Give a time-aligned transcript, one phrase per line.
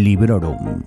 [0.00, 0.82] Librorum.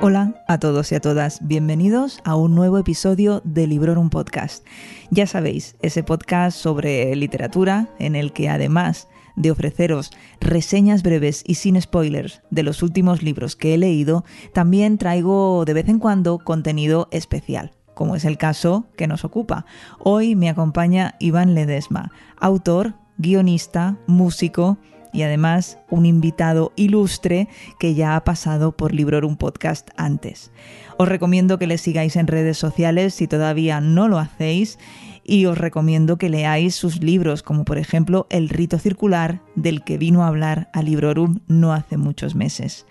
[0.00, 4.64] Hola a todos y a todas, bienvenidos a un nuevo episodio de Librorum Podcast.
[5.10, 11.56] Ya sabéis, ese podcast sobre literatura en el que además de ofreceros reseñas breves y
[11.56, 16.38] sin spoilers de los últimos libros que he leído, también traigo de vez en cuando
[16.38, 19.66] contenido especial como es el caso que nos ocupa.
[19.98, 24.78] Hoy me acompaña Iván Ledesma, autor, guionista, músico
[25.12, 27.48] y además un invitado ilustre
[27.78, 30.50] que ya ha pasado por Librorum Podcast antes.
[30.98, 34.78] Os recomiendo que le sigáis en redes sociales si todavía no lo hacéis
[35.22, 39.98] y os recomiendo que leáis sus libros, como por ejemplo El rito circular, del que
[39.98, 42.84] vino a hablar a Librorum no hace muchos meses.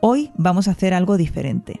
[0.00, 1.80] Hoy vamos a hacer algo diferente.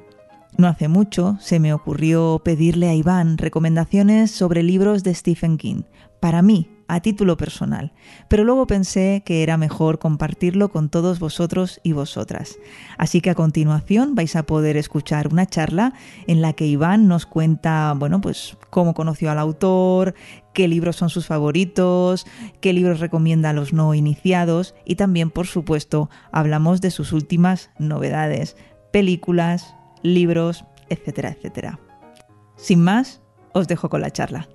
[0.56, 5.82] No hace mucho se me ocurrió pedirle a Iván recomendaciones sobre libros de Stephen King,
[6.20, 7.92] para mí, a título personal,
[8.28, 12.58] pero luego pensé que era mejor compartirlo con todos vosotros y vosotras.
[12.98, 15.94] Así que a continuación vais a poder escuchar una charla
[16.26, 20.14] en la que Iván nos cuenta, bueno, pues cómo conoció al autor,
[20.52, 22.26] qué libros son sus favoritos,
[22.60, 27.70] qué libros recomienda a los no iniciados y también, por supuesto, hablamos de sus últimas
[27.78, 28.56] novedades,
[28.90, 31.78] películas, libros, etcétera, etcétera.
[32.56, 34.48] Sin más, os dejo con la charla.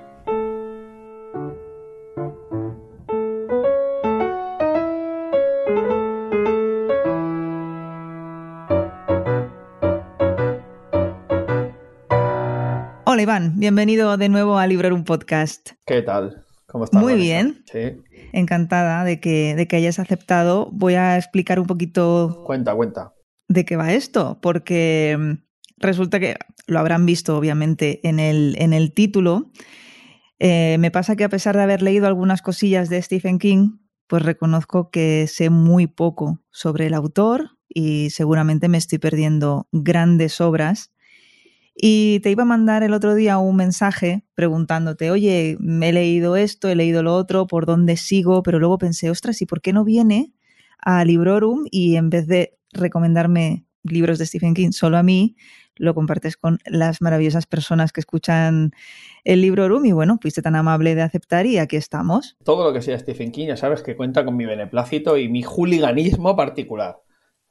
[13.08, 15.72] Hola Iván, bienvenido de nuevo a Librar un Podcast.
[15.86, 16.44] ¿Qué tal?
[16.68, 17.02] ¿Cómo estás?
[17.02, 17.64] Muy bien.
[17.72, 18.04] Sí.
[18.34, 20.70] Encantada de que, de que hayas aceptado.
[20.73, 23.14] Voy a explicar un poquito Cuenta, cuenta.
[23.56, 25.31] De qué va esto, porque mm,
[25.78, 26.36] resulta que
[26.67, 29.52] lo habrán visto obviamente en el, en el título.
[30.39, 33.77] Eh, me pasa que a pesar de haber leído algunas cosillas de Stephen King,
[34.08, 40.39] pues reconozco que sé muy poco sobre el autor y seguramente me estoy perdiendo grandes
[40.42, 40.92] obras.
[41.77, 46.37] Y te iba a mandar el otro día un mensaje preguntándote, oye, me he leído
[46.37, 49.73] esto, he leído lo otro, por dónde sigo, pero luego pensé, ostras, ¿y por qué
[49.73, 50.33] no viene
[50.80, 55.36] a Librorum y en vez de recomendarme libros de Stephen King solo a mí,
[55.75, 58.71] lo compartes con las maravillosas personas que escuchan
[59.23, 62.37] el Librorum y bueno, fuiste tan amable de aceptar y aquí estamos.
[62.43, 65.43] Todo lo que sea Stephen King, ya sabes que cuenta con mi beneplácito y mi
[65.43, 67.02] juliganismo particular.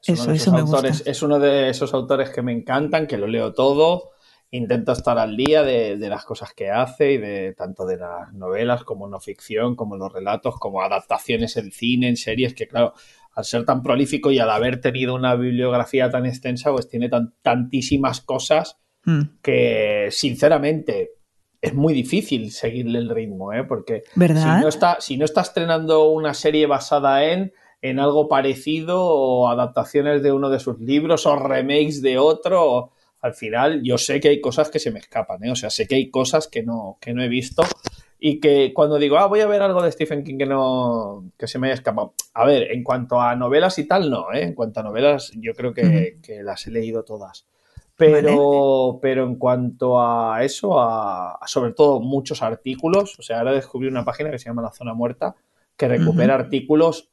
[0.03, 1.11] Es Eso, uno de eso esos me autores, gusta.
[1.11, 4.11] Es uno de esos autores que me encantan, que lo leo todo,
[4.51, 8.33] intento estar al día de, de las cosas que hace y de tanto de las
[8.33, 12.95] novelas como no ficción, como los relatos, como adaptaciones en cine, en series, que claro,
[13.35, 17.35] al ser tan prolífico y al haber tenido una bibliografía tan extensa, pues tiene tan-
[17.43, 21.11] tantísimas cosas Mm, que sinceramente
[21.61, 23.65] es muy difícil seguirle el ritmo, ¿eh?
[23.65, 24.57] porque ¿Verdad?
[24.57, 27.53] si no, está, si no está estrenando una serie basada en,
[27.83, 32.93] en algo parecido o adaptaciones de uno de sus libros o remakes de otro, o-
[33.21, 35.51] al final yo sé que hay cosas que se me escapan, ¿eh?
[35.51, 37.63] o sea, sé que hay cosas que no, que no he visto
[38.27, 41.47] y que cuando digo, ah, voy a ver algo de Stephen King que no que
[41.47, 42.15] se me haya escapado.
[42.33, 44.45] A ver, en cuanto a novelas y tal, no, ¿eh?
[44.45, 47.45] En cuanto a novelas, yo creo que, que las he leído todas.
[47.99, 53.53] Pero, pero en cuanto a eso, a, a sobre todo muchos artículos, o sea, ahora
[53.53, 55.37] descubrí una página que se llama La Zona Muerta,
[55.77, 57.11] que recupera artículos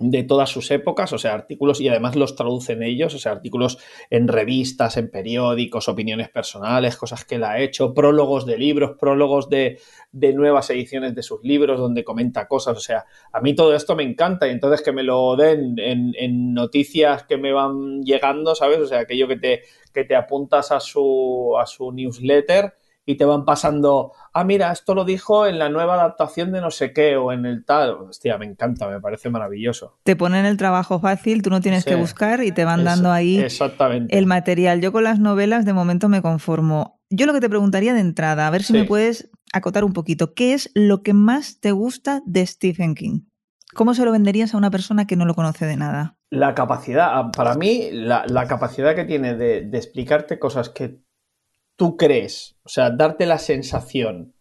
[0.00, 3.76] de todas sus épocas, o sea, artículos y además los traducen ellos, o sea, artículos
[4.08, 9.50] en revistas, en periódicos, opiniones personales, cosas que él ha hecho, prólogos de libros, prólogos
[9.50, 9.78] de,
[10.10, 13.94] de nuevas ediciones de sus libros donde comenta cosas, o sea, a mí todo esto
[13.94, 18.54] me encanta y entonces que me lo den en, en noticias que me van llegando,
[18.54, 18.78] ¿sabes?
[18.78, 19.62] O sea, aquello que te,
[19.92, 22.72] que te apuntas a su, a su newsletter
[23.10, 26.70] y te van pasando, ah, mira, esto lo dijo en la nueva adaptación de no
[26.70, 27.90] sé qué o en el tal.
[27.92, 29.98] Hostia, me encanta, me parece maravilloso.
[30.04, 31.90] Te ponen el trabajo fácil, tú no tienes Sí.
[31.90, 34.16] que buscar y te van dando ahí Exactamente.
[34.16, 34.80] el material.
[34.80, 37.00] Yo con las novelas de momento me conformo.
[37.10, 38.78] Yo lo que te preguntaría de entrada, a ver si Sí.
[38.80, 43.22] me puedes acotar un poquito, ¿qué es lo que más te gusta de Stephen King?
[43.74, 46.16] ¿Cómo se lo venderías a una persona que no lo conoce de nada?
[46.30, 51.00] La capacidad, ah, para mí, la, la capacidad que tiene de, de explicarte cosas que
[51.80, 54.34] tú crees, o sea, darte la sensación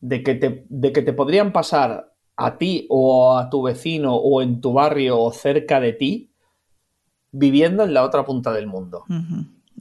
[0.00, 4.42] de que te, de que te podrían pasar a ti o a tu vecino o
[4.42, 6.32] en tu barrio o cerca de ti,
[7.30, 9.04] viviendo en la otra punta del mundo.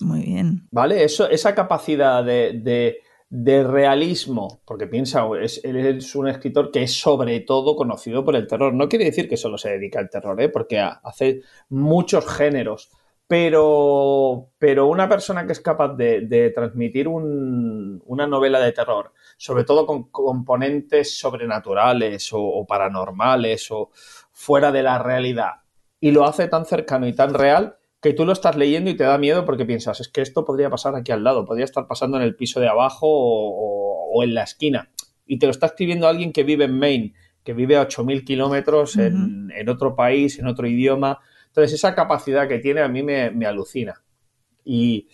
[0.01, 0.67] Muy bien.
[0.71, 1.03] ¿Vale?
[1.03, 2.97] Eso, esa capacidad de, de-
[3.31, 8.35] de realismo, porque piensa, es, él es un escritor que es sobre todo conocido por
[8.35, 8.73] el terror.
[8.73, 10.49] No quiere decir que solo se dedica al terror, ¿eh?
[10.49, 12.89] porque ha- hace muchos géneros,
[13.29, 19.85] Pero, pero una persona que es capaz de, transmitir una novela de terror, sobre todo
[19.85, 23.91] con componentes sobrenaturales o, paranormales o
[24.31, 25.51] fuera de la realidad,
[25.99, 29.03] y lo hace tan cercano y tan real que tú lo estás leyendo y te
[29.03, 32.17] da miedo porque piensas, es que esto podría pasar aquí al lado, podría estar pasando
[32.17, 34.89] en el piso de abajo o, en la esquina.
[35.27, 38.97] Y te lo está escribiendo alguien que vive en Maine, que vive a 8.000 kilómetros
[38.97, 43.45] en, en otro país, en otro idioma entonces, esa capacidad que tiene a mí me,
[43.45, 44.01] alucina.
[44.63, 45.07] Y,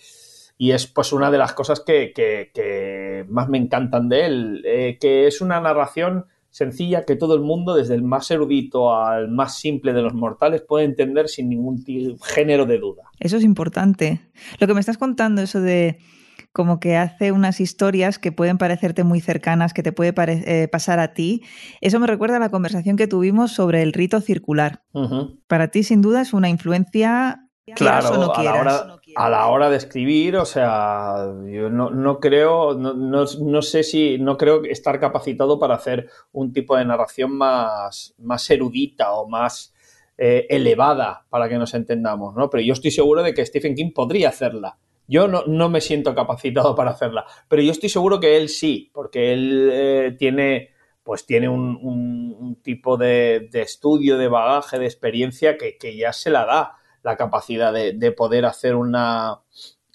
[0.57, 5.41] es pues una de las cosas que, más me encantan de él, eh, que es
[5.41, 10.01] una narración sencilla que todo el mundo, desde el más erudito al más simple de
[10.01, 11.83] los mortales, puede entender sin ningún
[12.23, 13.03] género de duda.
[13.19, 14.21] Eso es importante.
[14.59, 15.99] Lo que me estás contando, eso de
[16.56, 21.00] como que hace unas historias que pueden parecerte muy cercanas, que te puede eh, pasar
[21.00, 21.44] a ti.
[21.81, 24.81] Eso me recuerda a la conversación que tuvimos sobre el rito circular.
[25.48, 27.42] Para ti, sin duda, es una influencia.
[27.75, 33.62] Claro, a, la hora, a la hora de escribir, o sea, yo no, creo, no,
[33.62, 39.12] sé si, no creo estar capacitado para hacer un tipo de narración más, más erudita
[39.13, 39.74] o más
[40.18, 42.50] eh, elevada, para que nos entendamos, ¿no?
[42.50, 46.75] Pero yo estoy seguro de que Stephen King podría hacerla yo no, me siento capacitado
[46.75, 50.69] para hacerla, pero yo estoy seguro que él sí, porque él eh, tiene,
[51.04, 56.78] pues tiene un, tipo de, estudio, de bagaje, de experiencia que, ya se la da
[57.04, 59.42] la capacidad de, poder hacer una,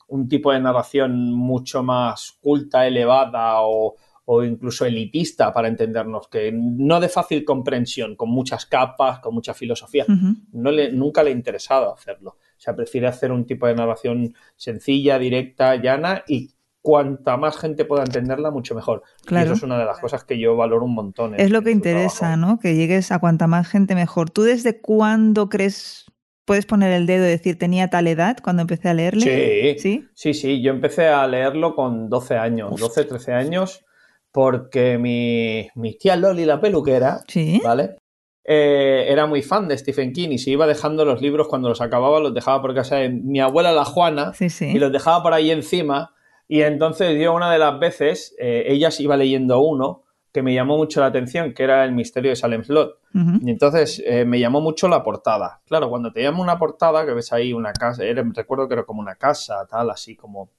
[0.07, 3.97] un tipo de narración mucho más culta, elevada o,
[4.45, 10.05] incluso elitista para entendernos, que no de fácil comprensión, con muchas capas, con mucha filosofía.
[10.53, 12.37] no le, nunca le ha interesado hacerlo.
[12.61, 16.51] O sea, prefiere hacer un tipo de narración sencilla, directa, llana y
[16.83, 19.03] cuanta más gente pueda entenderla, mucho mejor.
[19.25, 19.45] Claro.
[19.45, 21.41] Y eso es una de las cosas que yo valoro un montón.
[21.41, 22.59] Es lo que interesa, ¿no?
[22.59, 24.29] Que llegues a cuanta más gente mejor.
[24.29, 26.05] ¿Tú desde cuándo crees
[26.45, 29.79] puedes poner el dedo y decir, tenía tal edad cuando empecé a leerle?
[29.79, 30.61] Sí, sí, sí, sí.
[30.61, 33.87] Yo empecé a leerlo con 12 años, 12, 13 años,
[34.33, 37.59] porque mi, mi tía Loli, la peluquera, ¿Sí?
[37.65, 37.97] ¿vale?
[38.44, 41.81] Eh, era muy fan de Stephen King y se iba dejando los libros cuando los
[41.81, 44.32] acababa, los dejaba por casa de mi abuela, la Juana,
[44.75, 46.14] y los dejaba por ahí encima.
[46.48, 50.54] Y entonces yo una de las veces, eh, ella se iba leyendo uno que me
[50.54, 52.98] llamó mucho la atención, que era El misterio de Salem Slot.
[53.12, 55.60] Y entonces eh, me llamó mucho la portada.
[55.66, 58.04] Claro, cuando te llama una portada, que ves ahí una casa,
[58.34, 60.50] recuerdo que era como una casa, tal, así como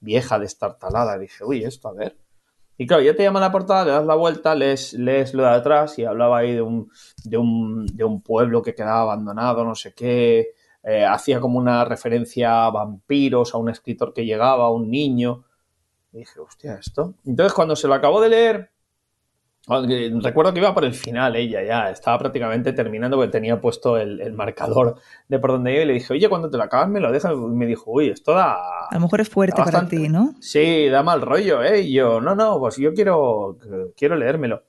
[0.00, 2.16] vieja, destartalada, dije, uy, esto, a ver.
[2.80, 5.50] Y claro, ya te llama la portada, le das la vuelta, lees, lees lo de
[5.50, 6.90] atrás y hablaba ahí de un,
[7.24, 10.54] de un, de un pueblo que quedaba abandonado, no sé qué.
[10.82, 15.44] Eh, hacía como una referencia a vampiros, a un escritor que llegaba, a un niño.
[16.10, 17.16] Y dije, hostia, esto.
[17.26, 18.70] Entonces, cuando se lo acabó de leer,
[19.68, 24.32] Recuerdo que iba por el final ella ya, estaba prácticamente terminando porque tenía puesto el,
[24.32, 24.96] marcador
[25.28, 27.32] de por donde iba y le dije, oye, cuando te lo acabas me lo dejas.
[27.32, 28.54] Y me dijo, uy, esto da...
[28.54, 30.34] A lo mejor es fuerte para ti, ¿no?
[30.40, 31.82] Sí, da mal rollo, ¿eh?
[31.82, 33.58] Y yo, no, no, pues yo quiero,
[33.96, 34.64] quiero leérmelo.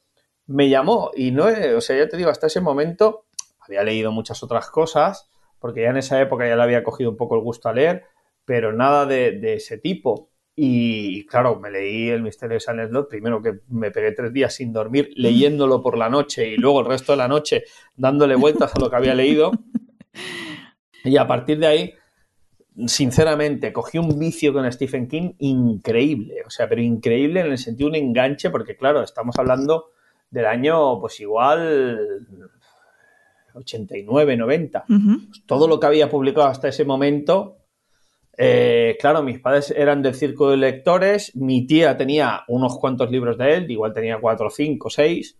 [0.47, 3.25] Me llamó y no, o sea, ya te digo, hasta ese momento
[3.59, 5.29] había leído muchas otras cosas,
[5.59, 8.03] porque ya en esa época ya le había cogido un poco el gusto a leer,
[8.43, 10.30] pero nada de, de ese tipo.
[10.63, 14.53] Y claro, me leí El misterio de Silent Slot, primero que me pegué tres días
[14.53, 17.63] sin dormir leyéndolo por la noche y luego el resto de la noche
[17.95, 19.51] dándole vueltas a lo que había leído.
[21.03, 21.93] Y a partir de ahí,
[22.85, 27.89] sinceramente, cogí un vicio con Stephen King increíble, o sea, pero increíble en el sentido
[27.89, 29.89] de un enganche, porque claro, estamos hablando
[30.29, 32.27] del año, pues igual
[33.55, 34.85] 89, 90.
[35.47, 37.60] todo lo que había publicado hasta ese momento
[38.43, 43.37] eh, claro, mis padres eran del círculo de lectores, mi tía tenía unos cuantos libros
[43.37, 45.37] de él, igual tenía cuatro, cinco, seis.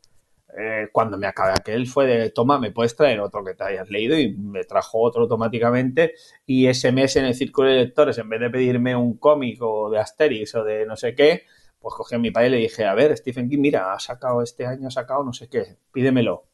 [0.55, 3.89] Eh, cuando me acabé aquel fue de, toma, me puedes traer otro que te hayas
[3.89, 6.13] leído y me trajo otro automáticamente
[6.46, 9.89] y ese mes en el círculo de lectores, en vez de pedirme un cómic o
[9.89, 11.43] de Asterix o de no sé qué,
[11.79, 14.43] pues cogí a mi padre y le dije, a ver, Stephen King, mira, ha sacado
[14.43, 16.50] este año, ha sacado no sé qué, pídemelo.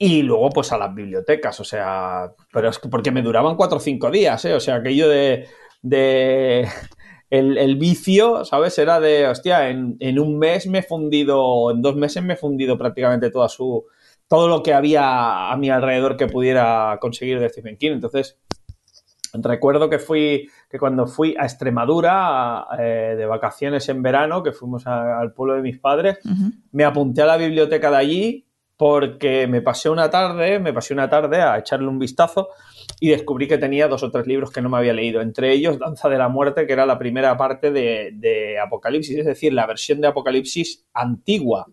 [0.00, 3.78] Y luego, pues a las bibliotecas, o sea, pero es que porque me duraban cuatro
[3.78, 4.54] o cinco días, ¿eh?
[4.54, 5.48] O sea, aquello de,
[5.82, 6.68] de
[7.30, 8.78] el, vicio, ¿sabes?
[8.78, 12.36] Era de, hostia, en, en, un mes me he fundido, en dos meses me he
[12.36, 13.86] fundido prácticamente toda su,
[14.28, 17.92] todo lo que había a mi alrededor que pudiera conseguir de Stephen King.
[17.92, 18.38] Entonces,
[19.32, 24.86] recuerdo que fui, que cuando fui a Extremadura eh, de vacaciones en verano, que fuimos
[24.86, 26.18] al pueblo de mis padres,
[26.72, 28.47] me apunté a la biblioteca de allí
[28.78, 32.50] porque me pasé una tarde, me pasé una tarde a echarle un vistazo
[33.00, 35.80] y descubrí que tenía dos o tres libros que no me había leído, entre ellos
[35.80, 40.00] Danza de la Muerte, que era la primera parte de, Apocalipsis, es decir, la versión
[40.00, 41.66] de Apocalipsis antigua,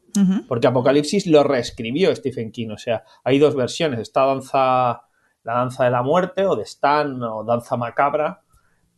[0.48, 5.04] porque Apocalipsis lo reescribió Stephen King, o sea, hay dos versiones, está Danza
[5.44, 8.42] La danza de la muerte o de Stan o Danza Macabra.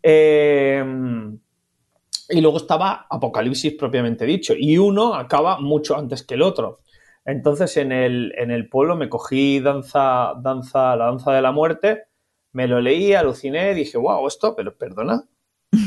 [0.01, 0.81] Eh,
[2.29, 4.53] y luego estaba Apocalipsis propiamente dicho.
[4.57, 6.79] Y uno acaba mucho antes que el otro.
[7.27, 12.05] Entonces en el, en el pueblo me cogí danza, danza, la danza de la muerte,
[12.53, 15.27] me lo leí, aluciné, dije, wow, esto, pero perdona,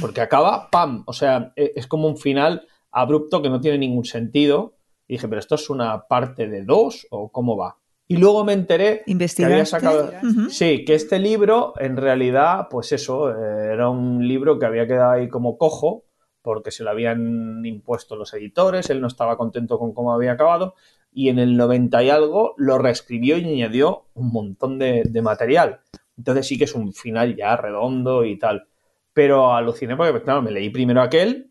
[0.02, 1.02] porque acaba, ¡pam!
[1.06, 4.76] O sea, e, es como un final abrupto que no tiene ningún sentido.
[5.08, 7.78] Y dije, pero esto es una parte de dos o cómo va.
[8.06, 10.10] Y luego me enteré que había sacado.
[10.50, 15.28] Sí, que este libro, en realidad, pues eso, era un libro que había quedado ahí
[15.28, 16.04] como cojo,
[16.42, 20.74] porque se lo habían impuesto los editores, él no estaba contento con cómo había acabado,
[21.12, 25.80] y en el 90 y algo lo reescribió y añadió un montón de, material.
[26.16, 28.68] Entonces sí que es un final ya redondo y tal.
[29.12, 31.50] Pero aluciné porque, claro, me leí primero aquel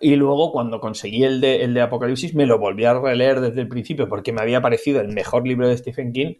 [0.00, 3.60] y luego cuando conseguí el de, el de Apocalipsis me lo volví a releer desde
[3.60, 6.34] el principio porque me había parecido el mejor libro de Stephen King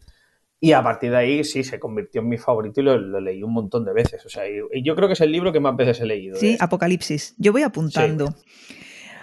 [0.61, 3.53] y a partir de ahí sí se convirtió en mi favorito y lo, leí un
[3.53, 4.27] montón de veces.
[4.27, 6.37] O sea, y, yo creo que es el libro que más veces he leído.
[6.37, 7.35] Sí, Apocalipsis.
[7.39, 8.35] Yo voy apuntando.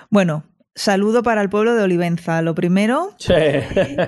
[0.10, 0.46] Bueno,
[0.78, 3.14] Saludo para el pueblo de Olivenza, lo primero.
[3.18, 3.34] Sí.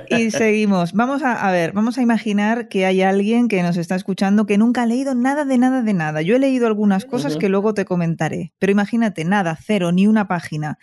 [0.10, 0.92] Y seguimos.
[0.92, 4.84] Vamos a, ver, vamos a imaginar que hay alguien que nos está escuchando que nunca
[4.84, 6.22] ha leído nada de nada de nada.
[6.22, 10.28] Yo he leído algunas cosas que luego te comentaré, pero imagínate, nada, cero, ni una
[10.28, 10.78] página.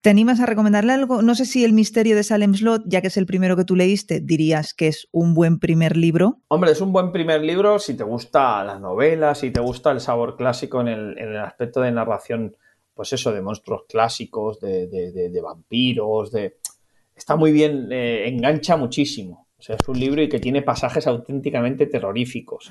[0.00, 1.22] ¿Te animas a recomendarle algo?
[1.22, 3.76] No sé si El misterio de Salem Slot, ya que es el primero que tú
[3.76, 6.40] leíste, dirías que es un buen primer libro.
[6.48, 10.00] Hombre, es un buen primer libro si te gusta la novela, si te gusta el
[10.00, 12.56] sabor clásico en el, en el aspecto de narración
[12.96, 16.56] pues eso, de monstruos clásicos, de, de, vampiros, de...
[17.14, 19.46] Está muy bien, eh, engancha muchísimo.
[19.58, 22.68] O sea, es un libro y que tiene pasajes auténticamente terroríficos.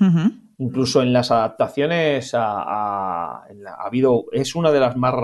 [0.58, 3.44] Incluso en las adaptaciones ha,
[3.78, 5.14] habido, es una de las más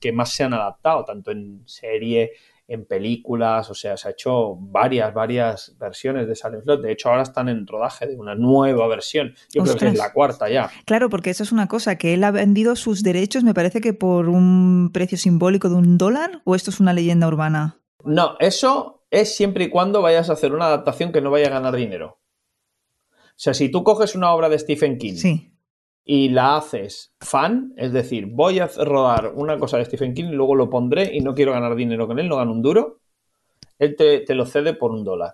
[0.00, 2.32] que más se han adaptado, tanto en serie,
[2.70, 6.80] en películas, o sea, se ha hecho varias, varias versiones de Silent Slot.
[6.80, 9.34] De hecho, ahora están en rodaje de una nueva versión.
[9.52, 10.70] Yo creo que es la cuarta ya.
[10.84, 13.92] Claro, porque eso es una cosa, que él ha vendido sus derechos, me parece que
[13.92, 17.80] por un precio simbólico de un dólar, o esto es una leyenda urbana.
[18.04, 21.50] No, eso es siempre y cuando vayas a hacer una adaptación que no vaya a
[21.50, 22.20] ganar dinero.
[23.10, 25.50] O sea, si tú coges una obra de Stephen King sí
[26.04, 30.34] y la haces fan, es decir, voy a rodar una cosa de Stephen King, y
[30.34, 33.00] luego lo pondré y no quiero ganar dinero con él, no gano un duro,
[33.78, 35.32] él te, lo cede por un dólar.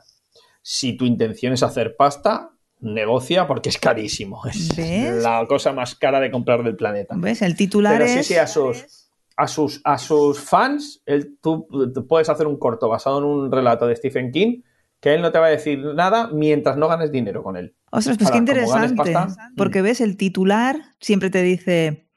[0.63, 4.43] Si tu intención es hacer pasta, negocia porque es carísimo.
[4.47, 4.77] Es
[5.23, 7.15] la cosa más cara de comprar del planeta.
[7.17, 7.43] ¿Ves?
[7.43, 11.03] El titular Pero sí, sí, a sus, a sus, a sus fans,
[11.41, 11.67] tú
[12.09, 14.63] puedes hacer un corto basado en un relato de Stephen King
[15.07, 17.77] que él no te va a decir nada mientras no ganes dinero con él.
[17.93, 19.15] Ostras, pues qué interesante.
[19.57, 22.09] porque ves, el titular siempre te dice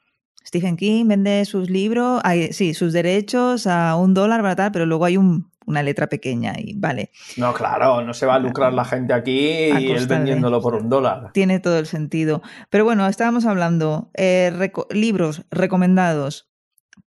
[0.43, 2.19] Stephen King vende sus libros,
[2.49, 4.71] sí, sus derechos a un dólar, ¿verdad?
[4.73, 7.11] Pero luego hay una letra pequeña y vale.
[7.37, 10.89] No, claro, no se va a lucrar la gente aquí y él vendiéndolo por un
[10.89, 11.29] dólar.
[11.31, 12.41] Tiene todo el sentido.
[12.71, 16.48] Pero bueno, estábamos hablando, eh, libros recomendados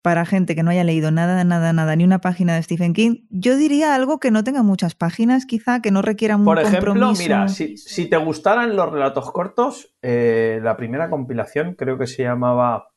[0.01, 3.27] para gente que no haya leído nada, nada, nada, ni una página de Stephen King,
[3.31, 7.13] yo diría algo que no tenga muchas páginas, quizá, que no requiera un Por ejemplo,
[7.13, 12.89] mira, si, te gustaran los relatos cortos, eh, la primera compilación creo que se llamaba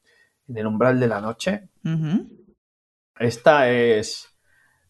[0.47, 1.69] En el umbral de la noche.
[3.17, 4.35] Esta es,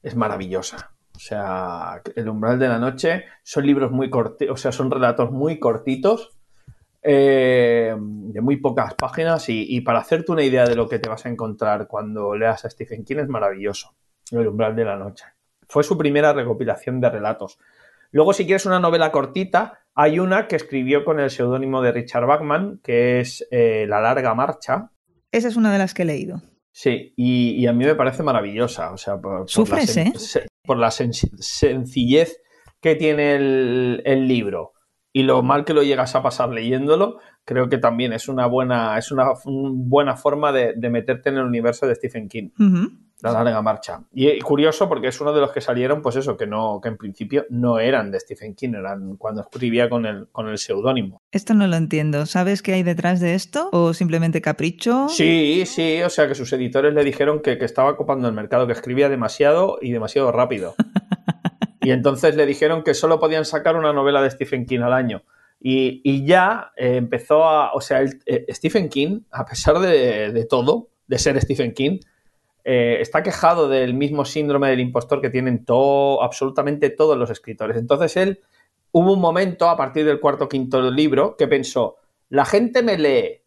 [0.04, 0.92] es maravillosa.
[1.16, 5.32] O sea, El umbral de la noche son libros muy cortos, o sea, son relatos
[5.32, 6.35] muy cortitos
[7.08, 11.24] eh, de muy pocas páginas y, para hacerte una idea de lo que te vas
[11.28, 13.96] a encontrar cuando leas a Stephen King es maravilloso.
[14.32, 15.24] El umbral de la noche.
[15.70, 17.60] Fue su primera recopilación de relatos.
[18.10, 22.26] Luego, si quieres una novela cortita, hay una que escribió con el seudónimo de Richard
[22.26, 24.90] Bachman, que es eh, La larga marcha.
[25.32, 26.42] Esa es una de las que he leído.
[26.72, 28.92] Sí, y, a mí me parece maravillosa.
[28.92, 30.14] O sea, por, ¿Sufres, la, eh?
[30.64, 32.42] por la sencillez
[32.82, 34.75] que tiene el libro
[35.15, 38.98] y lo mal que lo llegas a pasar leyéndolo, creo que también es una buena,
[38.98, 42.50] es una, buena forma de, meterte en el universo de Stephen King.
[43.22, 44.01] La larga marcha.
[44.13, 46.98] Y, curioso porque es uno de los que salieron, pues eso, que no, que en
[46.98, 51.22] principio no eran de Stephen King, eran cuando escribía con el, con el seudónimo.
[51.31, 52.25] Esto no lo entiendo.
[52.25, 53.69] ¿Sabes qué hay detrás de esto?
[53.72, 55.07] ¿O simplemente capricho?
[55.07, 58.67] Sí, sí, o sea que sus editores le dijeron que, que estaba copando el mercado,
[58.67, 60.75] que escribía demasiado y demasiado rápido.
[61.86, 65.24] Y entonces le dijeron que solo podían sacar una novela de Stephen King al año.
[65.60, 67.74] Y, ya eh, empezó a.
[67.74, 72.00] O sea, eh, Stephen King, a pesar de, todo, de ser Stephen King,
[72.63, 77.77] eh, está quejado del mismo síndrome del impostor que tienen todo, absolutamente todos los escritores.
[77.77, 78.42] Entonces él
[78.92, 81.98] hubo un momento a partir del cuarto o quinto libro que pensó:
[82.30, 83.42] la gente me lee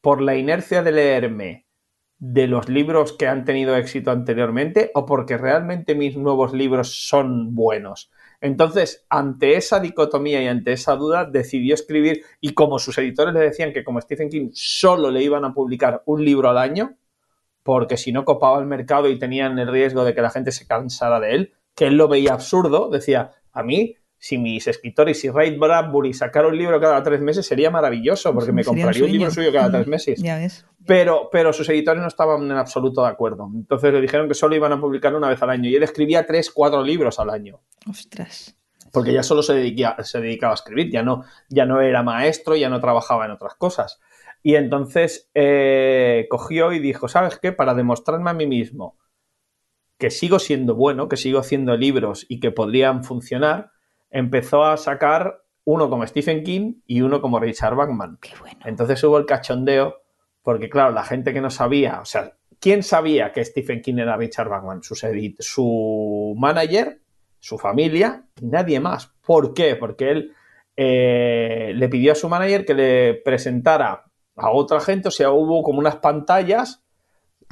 [0.00, 1.66] por la inercia de leerme
[2.24, 7.56] de los libros que han tenido éxito anteriormente o porque realmente mis nuevos libros son
[7.56, 8.12] buenos.
[8.40, 13.40] Entonces, ante esa dicotomía y ante esa duda, decidió escribir, y como sus editores le
[13.40, 16.94] decían que como Stephen King solo le iban a publicar un libro al año,
[17.64, 20.64] porque si no copaba el mercado y tenían el riesgo de que la gente se
[20.64, 25.28] cansara de él, que él lo veía absurdo, decía, a mí si mis escritores, si
[25.30, 29.32] Ray Bradbury sacara un libro cada tres meses, sería maravilloso, porque me compraría un, libro
[29.32, 30.22] suyo cada tres meses.
[30.22, 30.64] Ya ves.
[30.86, 33.50] Pero, pero sus editores no estaban en absoluto de acuerdo.
[33.52, 35.68] Entonces le dijeron que solo iban a publicar una vez al año.
[35.68, 37.62] Y él escribía tres, cuatro libros al año.
[37.90, 38.56] Ostras.
[38.92, 42.54] Porque ya solo se, dedicaba, se dedicaba a escribir, ya no, ya no era maestro,
[42.54, 43.98] ya no trabajaba en otras cosas.
[44.40, 47.50] Y entonces eh, cogió y dijo, ¿sabes qué?
[47.50, 48.98] Para demostrarme a mí mismo
[49.98, 53.72] que sigo siendo bueno, que sigo haciendo libros y que podrían funcionar,
[54.12, 58.18] empezó a sacar uno como Stephen King y uno como Richard Bachman.
[58.20, 58.60] Qué bueno.
[58.64, 60.02] Entonces hubo el cachondeo,
[60.42, 64.16] porque claro, la gente que no sabía, o sea, ¿quién sabía que Stephen King era
[64.16, 64.82] Richard Bachman?
[64.82, 67.00] Su, su manager,
[67.40, 69.12] su familia y nadie más.
[69.24, 69.76] ¿Por qué?
[69.76, 70.34] Porque él
[70.76, 74.04] eh, le pidió a su manager que le presentara
[74.36, 76.82] a otra gente, o sea, hubo como unas pantallas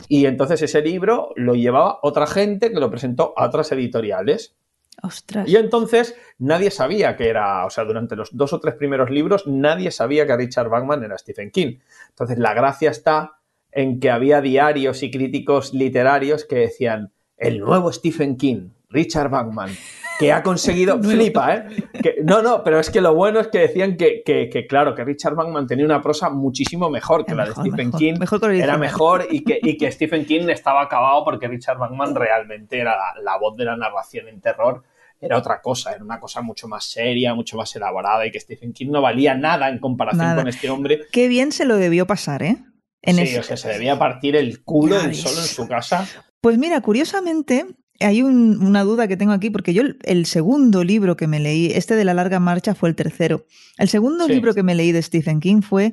[0.09, 4.57] y entonces ese libro lo llevaba otra gente que lo presentó a otras editoriales.
[5.03, 5.49] Ostras.
[5.49, 9.47] Y entonces nadie sabía que era, o sea, durante los dos o tres primeros libros,
[9.47, 11.79] nadie sabía que Richard Bachman era Stephen King.
[12.11, 13.41] Entonces la gracia está
[13.73, 19.71] en que había diarios y críticos literarios que decían, el nuevo Stephen King, Richard Bachman,
[20.19, 21.67] que ha conseguido, flipa, ¿eh?
[22.03, 24.95] Que, no, no, pero es que lo bueno es que decían que, que, que claro,
[24.95, 28.53] que Richard Bachman tenía una prosa muchísimo mejor que la de Stephen mejor, King, mejor
[28.53, 32.97] era mejor y que, y que Stephen King estaba acabado porque Richard Bachman realmente era
[32.97, 34.83] la, la voz de la narración en terror
[35.21, 38.73] era otra cosa, era una cosa mucho más seria, mucho más elaborada y que Stephen
[38.73, 40.37] King no valía nada en comparación Nada.
[40.43, 41.03] con este hombre.
[41.13, 42.57] Qué bien se lo debió pasar, ¿eh?
[43.03, 46.07] En sí, ese- o sea, se debía partir el culo solo en su casa.
[46.41, 47.67] Pues mira, curiosamente,
[47.99, 51.39] hay un- una duda que tengo aquí, porque yo el, el segundo libro que me
[51.41, 53.45] leí, este de la larga marcha fue el tercero.
[53.77, 54.33] El segundo Sí.
[54.33, 55.93] libro que me leí de Stephen King fue,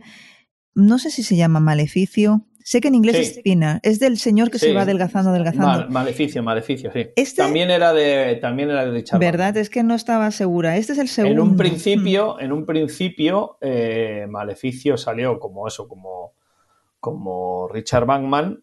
[0.74, 3.22] no sé si se llama Maleficio, sé que en inglés Sí.
[3.22, 5.68] es Spinner, es del señor que se va adelgazando, adelgazando.
[5.68, 7.08] Mal- maleficio, maleficio, sí.
[7.16, 9.56] Este- También era de, también era de Richard ¿Verdad?
[9.56, 10.76] Es que no estaba segura.
[10.76, 11.42] Este es el segundo.
[11.44, 16.34] En un principio, en un principio, eh, Maleficio salió como eso, como,
[17.00, 18.62] como Richard Bachman.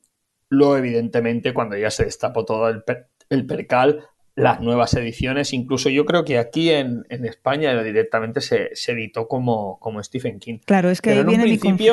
[0.51, 4.05] Luego, evidentemente, cuando ya se destapó todo el, per- el percal,
[4.37, 9.29] las nuevas ediciones, incluso yo creo que aquí en, en España directamente se, se editó
[9.29, 10.59] como, como Stephen King.
[10.65, 11.45] Claro, es que Pero ahí viene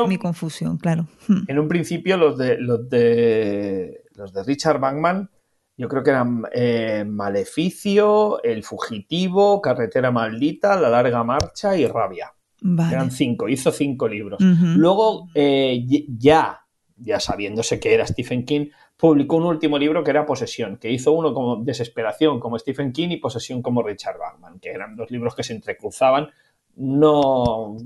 [0.07, 1.07] mi, confusión, claro.
[1.27, 1.43] Hmm.
[1.47, 5.29] En un principio, los de, los de, los de Richard Bachman,
[5.77, 12.33] yo creo que eran eh, Maleficio, El Fugitivo, Carretera Maldita, La Larga Marcha y Rabia.
[12.61, 12.93] Vale.
[12.93, 14.39] Eran cinco, hizo cinco libros.
[14.39, 16.59] Luego, eh, ya,
[16.95, 18.67] ya sabiéndose que era Stephen King,
[19.01, 23.09] publicó un último libro que era Posesión, que hizo uno como Desesperación como Stephen King
[23.09, 26.29] y Posesión como Richard Bachman, que eran dos libros que se entrecruzaban.
[26.75, 27.77] No,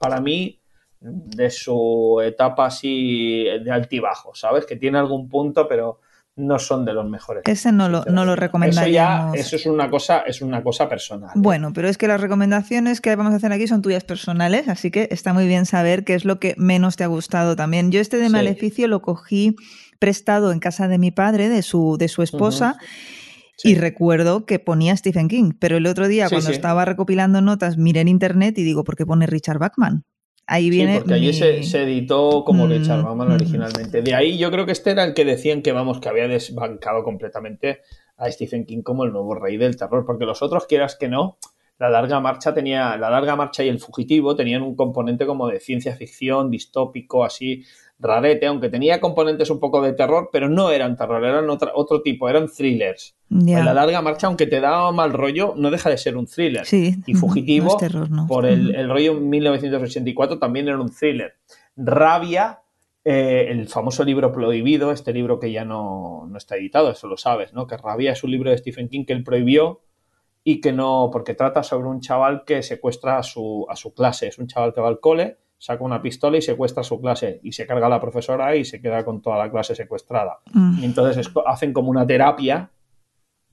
[0.00, 0.58] para mí,
[0.98, 4.64] de su etapa así de altibajo, ¿sabes?
[4.64, 6.00] Que tiene algún punto, pero
[6.36, 7.42] no son de los mejores.
[7.46, 11.28] Ese no lo, no lo Eso ya, eso es una cosa, es una cosa personal.
[11.28, 11.32] ¿eh?
[11.34, 14.90] Bueno, pero es que las recomendaciones que vamos a hacer aquí son tuyas personales, así
[14.90, 17.92] que está muy bien saber qué es lo que menos te ha gustado también.
[17.92, 18.32] Yo este de Sí.
[18.32, 19.54] Maleficio lo cogí
[20.02, 22.76] prestado en casa de mi padre, de su, de su esposa,
[23.56, 23.70] Sí.
[23.70, 26.54] y recuerdo que ponía Stephen King, pero el otro día Sí, cuando sí.
[26.54, 30.04] estaba recopilando notas miré en internet y digo, ¿por qué pone Richard Bachman?
[30.46, 33.32] Ahí viene porque allí se, se editó como Mm, Richard Bachman mm.
[33.32, 34.02] originalmente.
[34.02, 37.04] De ahí yo creo que este era el que decían que, vamos, que había desbancado
[37.04, 37.82] completamente
[38.16, 41.38] a Stephen King como el nuevo rey del terror, porque los otros, quieras que no,
[41.78, 45.60] la larga marcha tenía, la larga marcha y el fugitivo tenían un componente como de
[45.60, 47.64] ciencia ficción, distópico, así,
[48.02, 52.02] rarete, aunque tenía componentes un poco de terror, pero no eran terror, eran otra- otro
[52.02, 53.14] tipo, eran thrillers.
[53.28, 53.62] Ya.
[53.64, 56.66] La larga marcha, aunque te daba mal rollo, no deja de ser un thriller.
[56.66, 58.26] Sí, Y Fugitivo, no es terror, no.
[58.26, 58.78] por el, Ujú.
[58.80, 61.34] el rollo 1984 también era un thriller.
[61.76, 62.60] Rabia,
[63.04, 67.16] eh, el famoso libro prohibido, este libro que ya no, no está editado, eso lo
[67.16, 67.66] sabes, ¿no?
[67.66, 69.80] Que Rabia es un libro de Stephen King que él prohibió
[70.44, 74.26] y que no, porque trata sobre un chaval que secuestra a su, a su clase.
[74.28, 77.38] Es un chaval que va al cole, saca una pistola y secuestra a su clase
[77.44, 80.40] y se carga a la profesora y se queda con toda la clase secuestrada.
[80.52, 80.80] Mm.
[80.80, 82.68] Y entonces es hacen como una terapia,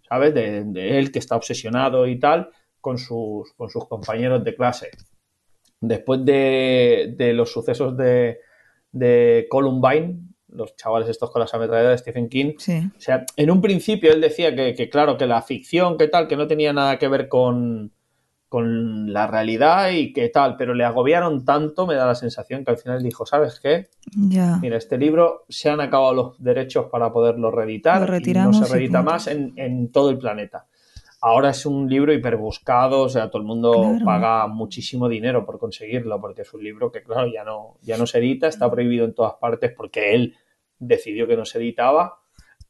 [0.08, 0.34] ¿sabes?
[0.34, 2.50] De, de él que está obsesionado y tal,
[2.82, 4.90] con sus, con sus compañeros de clase.
[5.82, 8.40] Después de, de los sucesos de,
[8.92, 10.18] de Columbine,
[10.48, 12.90] los chavales estos con las ametralladoras de Stephen King, Sí.
[12.98, 16.28] o sea, en un principio él decía que, que, claro, que la ficción, que tal,
[16.28, 17.92] que no tenía nada que ver con,
[18.50, 22.72] con la realidad y que tal, pero le agobiaron tanto, me da la sensación que
[22.72, 23.88] al final dijo, ¿sabes qué?
[24.12, 24.58] Ya.
[24.62, 28.58] Mira, este libro se han acabado los derechos para poderlo reeditar Lo y no retiramos
[28.58, 30.66] se y reedita más en, en todo el planeta.
[31.22, 36.20] Ahora es un libro hiperbuscado, o sea, todo el mundo paga muchísimo dinero por conseguirlo,
[36.22, 39.14] porque es un libro que, claro, ya no, ya no se edita, está prohibido en
[39.14, 40.36] todas partes porque él
[40.80, 42.20] decidió que no se editaba.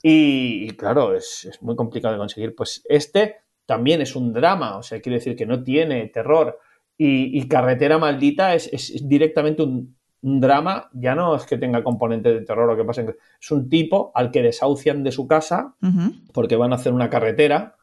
[0.01, 2.55] Y, claro, es, muy complicado de conseguir.
[2.55, 3.35] Pues este
[3.69, 6.57] también es un drama, o sea, quiere decir que no tiene terror.
[6.97, 12.67] Y, Carretera Maldita es, directamente un, drama, ya no es que tenga componente de terror
[12.67, 13.05] o que pase,
[13.39, 15.75] es un tipo al que desahucian de su casa
[16.33, 17.75] porque van a hacer una carretera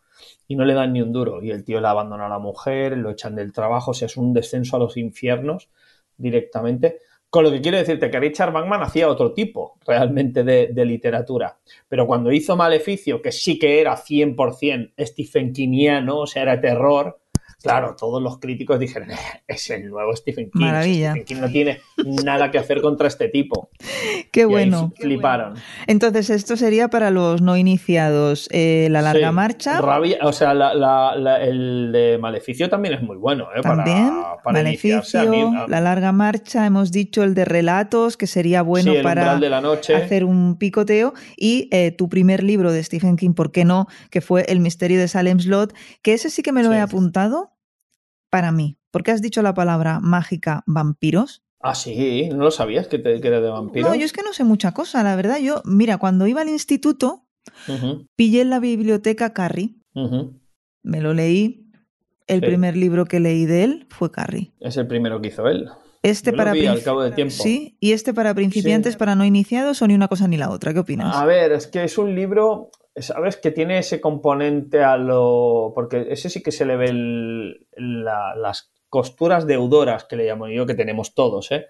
[0.48, 1.40] y no le dan ni un duro.
[1.40, 4.16] Y el tío le abandona a la mujer, lo echan del trabajo, o sea, es
[4.16, 5.70] un descenso a los infiernos
[6.16, 6.98] directamente.
[7.36, 11.58] Con lo que quiero decirte que Richard Bachman hacía otro tipo realmente de, literatura.
[11.86, 17.20] Pero cuando hizo Maleficio, que sí que era 100% Stephen Kingiano, o sea, era terror,
[17.66, 20.60] Claro, todos los críticos dijeron, eh, es el nuevo Stephen King.
[20.60, 21.10] Maravilla.
[21.10, 21.80] Stephen King no tiene
[22.24, 23.70] nada que hacer contra este tipo.
[24.32, 24.92] Qué bueno.
[24.96, 25.54] fliparon.
[25.86, 28.48] Entonces, esto sería para los no iniciados.
[28.52, 29.80] Eh, la larga marcha.
[30.22, 33.48] o sea, el de Maleficio también es muy bueno.
[33.54, 33.62] ¿eh?
[33.62, 34.12] También.
[34.44, 35.02] Maleficio,
[35.68, 36.66] la larga marcha.
[36.66, 39.38] Hemos dicho el de relatos, que sería bueno para
[39.96, 41.14] hacer un picoteo.
[41.36, 43.86] Y eh, tu primer libro de Stephen King, ¿por qué no?
[44.10, 47.55] Que fue El misterio de Salem Slot, que ese sí que me lo he apuntado
[48.30, 48.78] para mí.
[48.90, 51.42] Porque has dicho la palabra mágica vampiros.
[51.60, 53.90] Ah, sí, no lo sabías que, te, era de vampiros.
[53.90, 55.38] No, yo es que no sé mucha cosa, la verdad.
[55.38, 57.26] Yo, mira, cuando iba al instituto,
[58.14, 59.76] pillé en la biblioteca Carrie.
[60.82, 61.62] Me lo leí.
[62.26, 64.52] El primer libro que leí de él fue Carrie.
[64.60, 65.68] Es el primero que hizo él.
[66.02, 67.34] Este para al cabo de tiempo.
[67.34, 70.72] Sí, y este para principiantes, para no iniciados o ni una cosa ni la otra.
[70.72, 71.16] ¿Qué opinas?
[71.16, 73.36] A ver, es que es un libro ¿Sabes?
[73.36, 75.72] Que tiene ese componente a lo.
[75.74, 76.92] Porque ese sí que se le ve
[77.76, 81.66] las costuras deudoras que le llamo yo, que tenemos todos, ¿eh?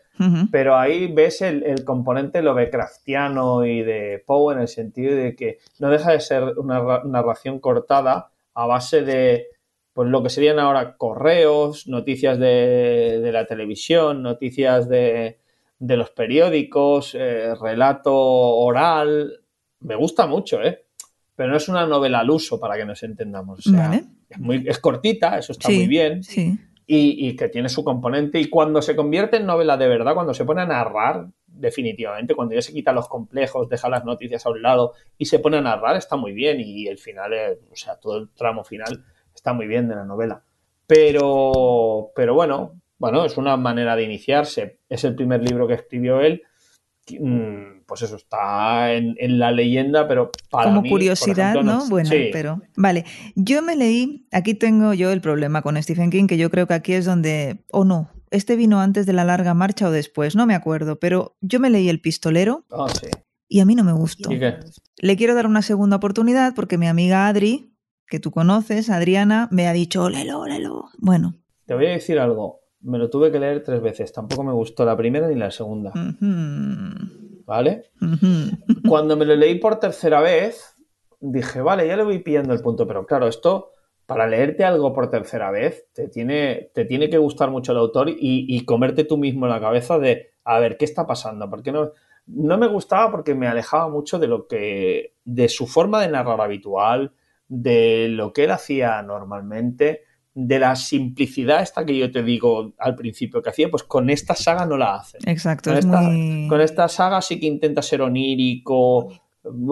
[0.52, 5.90] Pero ahí ves el, componente Lovecraftiano y de Poe en el sentido de que no
[5.90, 9.48] deja de ser una narración cortada a base de
[9.92, 15.38] pues lo que serían ahora correos, noticias de, la televisión, noticias de,
[15.80, 19.40] los periódicos, eh, relato oral.
[19.80, 20.85] Me gusta mucho, ¿eh?
[21.36, 23.60] Pero no es una novela al uso para que nos entendamos.
[23.66, 26.22] es, muy, es cortita, eso está muy bien.
[26.88, 28.40] Y, que tiene su componente.
[28.40, 32.54] Y cuando se convierte en novela de verdad, cuando se pone a narrar, definitivamente, cuando
[32.54, 35.60] ya se quita los complejos, deja las noticias a un lado y se pone a
[35.60, 36.60] narrar, está muy bien.
[36.60, 37.32] Y el final,
[37.70, 40.42] o sea, todo el tramo final está muy bien de la novela.
[40.86, 44.78] Pero, pero bueno, bueno, es una manera de iniciarse.
[44.88, 46.42] Es el primer libro que escribió él.
[47.10, 51.86] Mm, pues eso está en, la leyenda, pero para Como curiosidad, ¿no?
[51.88, 52.60] Bueno, pero.
[52.76, 53.04] Vale.
[53.36, 56.74] Yo me leí, aquí tengo yo el problema con Stephen King, que yo creo que
[56.74, 57.64] aquí es donde.
[57.70, 58.10] O no.
[58.30, 61.70] Este vino antes de la larga marcha o después, no me acuerdo, pero yo me
[61.70, 62.64] leí El Pistolero.
[62.72, 63.06] Ah, sí.
[63.48, 64.30] Y a mí no me gustó.
[64.30, 67.72] Le quiero dar una segunda oportunidad porque mi amiga Adri,
[68.08, 70.86] que tú conoces, Adriana, me ha dicho, lelo, lelo.
[70.98, 71.34] Bueno.
[71.66, 72.60] Te voy a decir algo.
[72.80, 74.12] Me lo tuve que leer tres veces.
[74.12, 75.92] Tampoco me gustó la primera ni la segunda.
[77.46, 77.84] ¿Vale?
[78.86, 80.74] Cuando me lo leí por tercera vez,
[81.20, 83.72] dije, vale, ya le voy pillando el punto, pero claro, esto,
[84.04, 88.08] para leerte algo por tercera vez, te tiene, te tiene que gustar mucho el autor
[88.10, 91.48] y, comerte tú mismo en la cabeza de, a ver, ¿qué está pasando?
[91.48, 91.92] ¿Por qué no?
[92.26, 96.40] No me gustaba porque me alejaba mucho de lo que, de su forma de narrar
[96.40, 97.12] habitual,
[97.46, 100.02] de lo que él hacía normalmente
[100.38, 104.34] de la simplicidad esta que yo te digo al principio que hacía, pues con esta
[104.34, 105.16] saga no la hace.
[105.24, 105.70] Exacto.
[105.70, 106.00] Con, esta,
[106.46, 109.08] con esta saga sí que intenta ser onírico,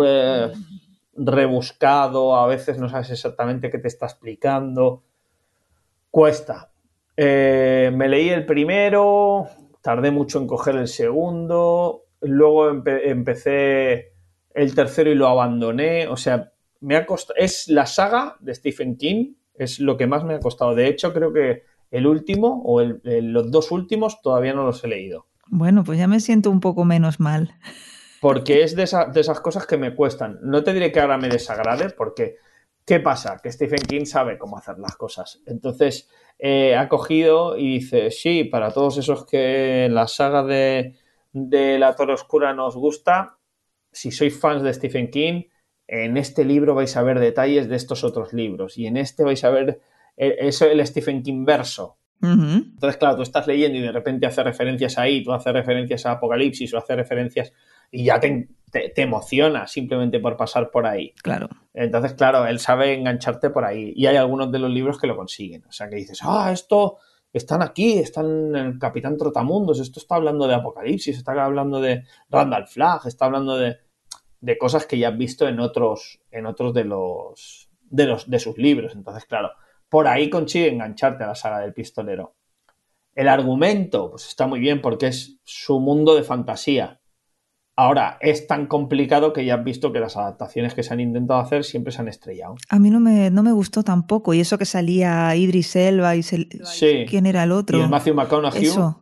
[0.02, 0.50] eh,
[1.16, 5.02] rebuscado, a veces no sabes exactamente qué te está explicando.
[6.10, 6.70] Cuesta.
[7.14, 9.46] Eh, me leí el primero,
[9.82, 14.14] tardé mucho en coger el segundo, luego empecé
[14.54, 17.38] el tercero y lo abandoné, o sea, me ha costado...
[17.38, 20.74] Es la saga de Stephen King es lo que más me ha costado.
[20.74, 25.26] De hecho, creo que el último o los dos últimos todavía no los he leído.
[25.46, 27.54] Bueno, pues ya me siento un poco menos mal.
[28.20, 30.38] Porque es de, esas cosas que me cuestan.
[30.42, 32.36] No te diré que ahora me desagrade, porque
[32.84, 33.38] ¿qué pasa?
[33.42, 35.42] Que Stephen King sabe cómo hacer las cosas.
[35.46, 40.96] Entonces, eh, ha cogido y dice, sí, para todos esos que la saga de,
[41.32, 43.38] de La Torre Oscura nos gusta,
[43.92, 45.42] si sois fans de Stephen King,
[45.86, 49.44] en este libro vais a ver detalles de estos otros libros y en este vais
[49.44, 49.80] a ver
[50.16, 51.98] eh, eso el Stephen King verso.
[52.22, 56.12] Entonces, claro, tú estás leyendo y de repente hace referencias ahí, tú haces referencias a
[56.12, 57.52] Apocalipsis o hace referencias
[57.90, 61.12] y ya te, te, emociona simplemente por pasar por ahí.
[61.22, 61.50] Claro.
[61.74, 65.16] Entonces, claro, él sabe engancharte por ahí y hay algunos de los libros que lo
[65.16, 65.64] consiguen.
[65.68, 66.96] O sea, que dices, ah, esto
[67.30, 72.04] están aquí, están en el Capitán Trotamundos, esto está hablando de Apocalipsis, está hablando de
[72.30, 73.76] Randall Flagg, está hablando de
[74.44, 78.38] de cosas que ya has visto en otros, en otros de los de, los, de
[78.38, 78.94] sus libros.
[78.94, 79.52] Entonces, claro,
[79.88, 82.34] por ahí consigue engancharte a la saga del pistolero.
[83.14, 87.00] El argumento, pues está muy bien porque es su mundo de fantasía.
[87.76, 91.40] Ahora, es tan complicado que ya has visto que las adaptaciones que se han intentado
[91.40, 92.56] hacer siempre se han estrellado.
[92.68, 94.34] A mí no me, no me gustó tampoco.
[94.34, 97.06] Y eso que salía Idris Elba y sí.
[97.08, 97.78] quién era el otro.
[97.78, 98.66] Y el Matthew McConaughey.
[98.66, 99.00] Eso.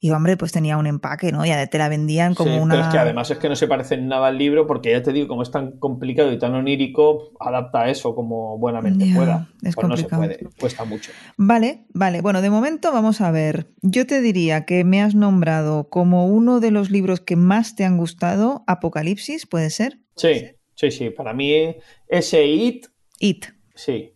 [0.00, 1.44] Y hombre, pues tenía un empaque, ¿no?
[1.44, 2.74] Ya te la vendían como sí, una.
[2.74, 5.02] Pero es que además es que no se parece en nada al libro, porque ya
[5.02, 9.48] te digo, como es tan complicado y tan onírico, adapta eso como buenamente pueda.
[9.62, 10.22] es pues no se complicado.
[10.22, 11.10] puede, cuesta mucho.
[11.36, 12.20] Vale, vale.
[12.20, 13.72] Bueno, de momento vamos a ver.
[13.82, 17.84] Yo te diría que me has nombrado como uno de los libros que más te
[17.84, 19.98] han gustado, Apocalipsis, ¿puede ser?
[20.16, 21.10] Sí, sí, sí.
[21.10, 21.74] Para mí,
[22.06, 22.86] ese It,
[23.18, 23.46] It.
[23.74, 24.12] sí.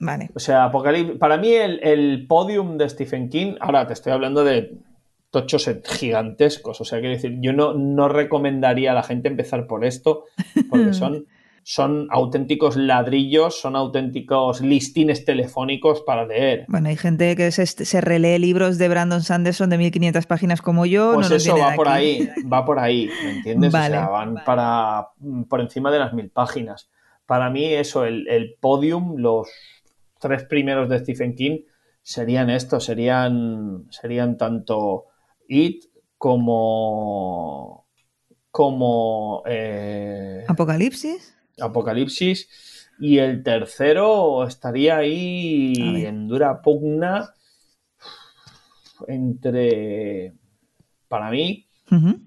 [0.00, 0.28] Vale.
[0.34, 1.16] O sea, Apocalipsis.
[1.18, 4.76] Para mí, el, el podium de Stephen King, ahora te estoy hablando de
[5.34, 6.80] tochos gigantescos.
[6.80, 10.26] O sea, quiero decir, yo no, no recomendaría a la gente empezar por esto,
[10.70, 11.26] porque son,
[11.64, 16.66] son auténticos ladrillos, son auténticos listines telefónicos para leer.
[16.68, 20.86] Bueno, hay gente que se, se relee libros de Brandon Sanderson de 1500 páginas como
[20.86, 21.14] yo.
[21.14, 21.98] Pues no eso va por aquí.
[21.98, 23.72] ahí, va por ahí, ¿me entiendes?
[23.72, 23.96] Vale.
[23.96, 25.08] O sea, van para
[25.48, 26.90] por encima de las mil páginas.
[27.26, 29.48] Para mí, eso, el, el podium, los
[30.20, 31.62] tres primeros de Stephen King
[32.02, 35.06] serían estos, serían, serían tanto
[35.48, 35.84] It
[36.18, 37.86] como
[38.50, 41.36] como eh, Apocalipsis.
[41.60, 42.48] Apocalipsis
[43.00, 47.34] y el tercero estaría ahí en dura pugna
[49.08, 50.34] entre
[51.08, 52.20] para mí Ujú.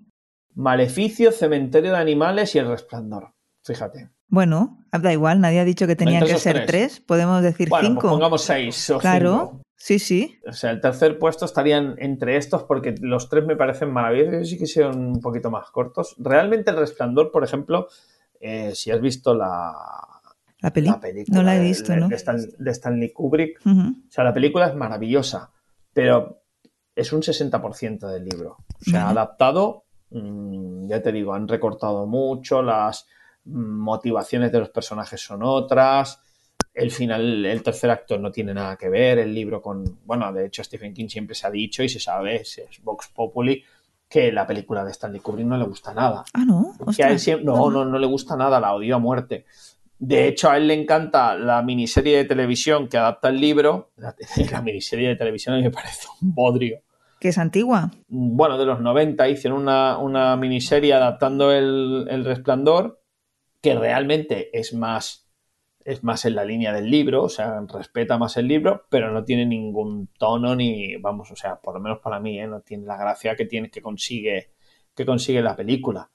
[0.56, 3.34] Maleficio, Cementerio de Animales y El Resplandor.
[3.64, 4.10] Fíjate.
[4.28, 6.68] Bueno, da igual, nadie ha dicho que tenían que ser tres.
[6.68, 7.00] tres.
[7.00, 8.02] Podemos decir Bueno, cinco.
[8.02, 9.62] pues pongamos seis o claro, cinco.
[9.78, 10.40] Sí, sí.
[10.46, 14.46] O sea, el tercer puesto estarían entre estos porque los tres me parecen maravillosos y
[14.52, 16.16] sí que son un poquito más cortos.
[16.18, 17.88] Realmente El Resplandor, por ejemplo,
[18.42, 19.74] eh, si has visto la,
[20.62, 20.88] La peli.
[20.88, 22.08] la película no la he de- visto, de, ¿no?
[22.10, 23.60] de Stan- de Stanley Kubrick.
[23.66, 25.52] O sea, la película es maravillosa,
[25.94, 26.42] pero
[26.96, 28.58] es un 60% del libro.
[28.80, 29.20] O sea, Vale.
[29.20, 33.06] adaptado, mm, ya te digo, han recortado mucho, las
[33.46, 36.20] mm, motivaciones de los personajes son otras.
[36.78, 40.00] El final, el tercer acto no tiene nada que ver, el libro con...
[40.06, 43.08] Bueno, de hecho Stephen King siempre se ha dicho y se sabe, es, es Vox
[43.08, 43.64] Populi,
[44.08, 46.24] que la película de Stanley Kubrick no le gusta nada.
[46.34, 46.74] Ah, no.
[46.96, 49.46] Que a él siempre- no, no, no le gusta nada, la odio a muerte.
[50.00, 53.90] De hecho, a él le encanta la miniserie de televisión que adapta el libro.
[53.98, 54.16] La,
[54.52, 56.82] la miniserie de televisión a mí me parece un bodrio.
[57.20, 57.90] Que es antigua.
[58.08, 63.02] Bueno, de los 90 hicieron una, una miniserie adaptando el, el Resplandor,
[63.60, 65.27] que realmente es más,
[65.88, 69.24] es más en la línea del libro, o sea, respeta más el libro, pero no
[69.24, 72.46] tiene ningún tono ni, vamos, o sea, por lo menos para mí, ¿eh?
[72.46, 74.52] no tiene la gracia que tiene que consigue,
[74.94, 76.12] que consigue la película.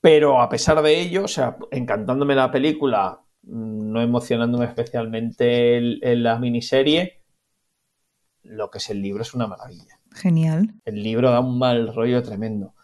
[0.00, 6.38] Pero a pesar de ello, o sea, encantándome la película, no emocionándome especialmente en la
[6.38, 7.20] miniserie,
[8.44, 10.00] lo que es el libro es una maravilla.
[10.12, 10.74] Genial.
[10.84, 12.74] El libro da un mal rollo tremendo.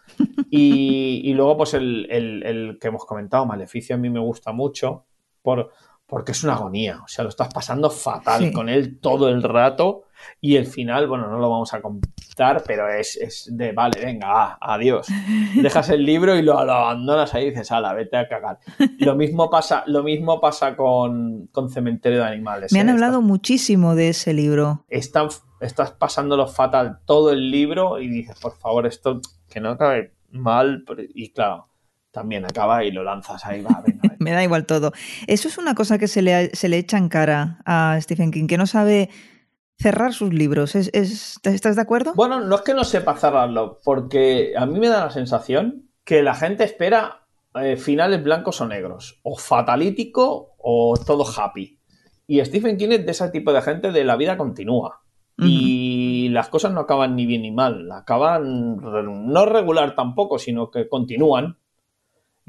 [0.51, 4.51] Y, y luego, pues el, el- el que hemos comentado, Maleficio, a mí me gusta
[4.51, 5.05] mucho
[5.41, 5.71] por,
[6.05, 6.99] porque es una agonía.
[7.03, 8.51] O sea, lo estás pasando fatal Sí.
[8.51, 10.03] con él todo el rato.
[10.41, 14.27] Y el final, bueno, no lo vamos a contar, pero es, es de, vale, venga,
[14.29, 15.07] ah, adiós.
[15.55, 18.59] Dejas el libro y lo, lo abandonas ahí y dices, ala, vete a cagar.
[18.97, 22.73] Lo mismo pasa, lo mismo pasa con, con Cementerio de Animales.
[22.73, 22.91] Me han ¿eh?
[22.91, 24.83] hablado muchísimo de ese libro.
[24.89, 25.29] están,
[25.61, 30.83] estás pasándolo fatal todo el libro y dices, por favor, esto que no acabe mal.
[31.13, 31.69] Y claro,
[32.11, 34.08] también acaba y lo lanzas ahí, va, venga.
[34.19, 34.91] Me da igual todo.
[35.27, 38.47] Eso es una cosa que se le, se le echa en cara a Stephen King,
[38.47, 39.09] que no sabe
[39.77, 40.75] cerrar sus libros.
[40.75, 42.13] ¿Es, es- ¿Estás de acuerdo?
[42.15, 46.21] Bueno, no es que no sepa cerrarlo, porque a mí me da la sensación que
[46.21, 51.79] la gente espera eh, finales blancos o negros, o fatalítico o todo happy.
[52.27, 55.01] Y Stephen King es de ese tipo de gente de la vida continúa.
[55.41, 60.89] Y las cosas no acaban ni bien ni mal, acaban no regular tampoco, sino que
[60.89, 61.57] continúan.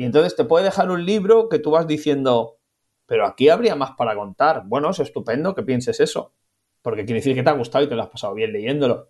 [0.00, 2.56] Y entonces te puede dejar un libro que tú vas diciendo,
[3.04, 4.62] pero aquí habría más para contar.
[4.64, 6.32] Bueno, es estupendo que pienses eso,
[6.80, 9.08] porque quiere decir que te ha gustado y te lo has pasado bien leyéndolo.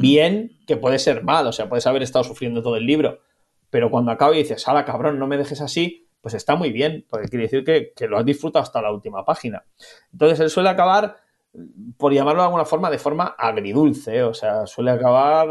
[0.00, 3.20] Bien, que puede ser mal, o sea, puedes haber estado sufriendo todo el libro,
[3.70, 7.06] pero cuando acaba y dices, ala cabrón, no me dejes así, pues está muy bien,
[7.08, 9.64] porque quiere decir que, que lo has disfrutado hasta la última página.
[10.10, 11.14] Entonces él suele acabar,
[11.96, 15.48] por llamarlo de alguna forma, de forma agridulce, o sea, suele acabar...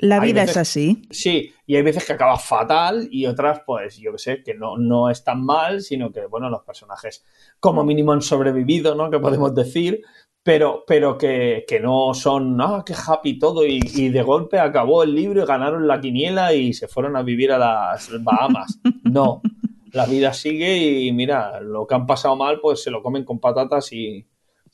[0.00, 1.02] La hay vida veces- es así.
[1.10, 4.76] Sí, y hay veces que acaba fatal y otras, pues, yo que sé, que no,
[4.76, 7.24] no es tan mal, sino que, bueno, los personajes
[7.58, 9.10] como mínimo han sobrevivido, ¿no?
[9.10, 10.02] Que podemos decir,
[10.42, 15.02] pero, pero que, que no son, ah, qué happy todo, y, y de golpe acabó
[15.02, 18.78] el libro y ganaron la quiniela y se fueron a vivir a las Bahamas.
[19.04, 19.40] No.
[19.92, 23.40] la vida sigue y mira, lo que han pasado mal, pues se lo comen con
[23.40, 24.26] patatas y,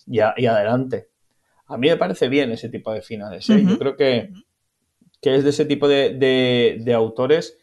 [0.07, 1.09] y, adelante.
[1.67, 3.49] A mí me parece bien ese tipo de finales.
[3.51, 3.63] ¿eh?
[3.67, 4.31] Yo creo que,
[5.21, 7.59] que, es de ese tipo de, de, autores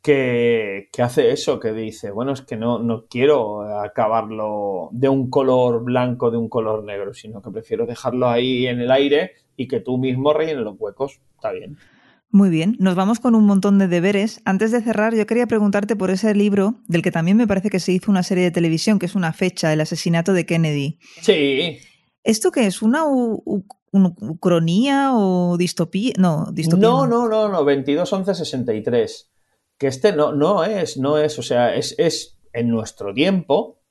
[0.00, 5.28] que, que, hace eso, que dice, bueno, es que no, no quiero acabarlo de un
[5.28, 9.66] color blanco, de un color negro, sino que prefiero dejarlo ahí en el aire y
[9.66, 11.20] que tú mismo rellenes los huecos.
[11.34, 11.76] Está bien.
[12.34, 14.40] Muy bien, nos vamos con un montón de deberes.
[14.46, 17.78] Antes de cerrar, yo quería preguntarte por ese libro, del que también me parece que
[17.78, 20.98] se hizo una serie de televisión, que es una fecha, el asesinato de Kennedy.
[21.20, 21.76] Sí.
[22.24, 22.80] ¿Esto qué es?
[22.80, 23.04] ¿Una
[23.92, 26.14] ucronía o distopía?
[26.16, 26.88] No, distopía.
[26.88, 29.30] No, no, no, no, 22 11 63.
[29.76, 33.81] Que este no, no es, no es, o sea, es, es en nuestro tiempo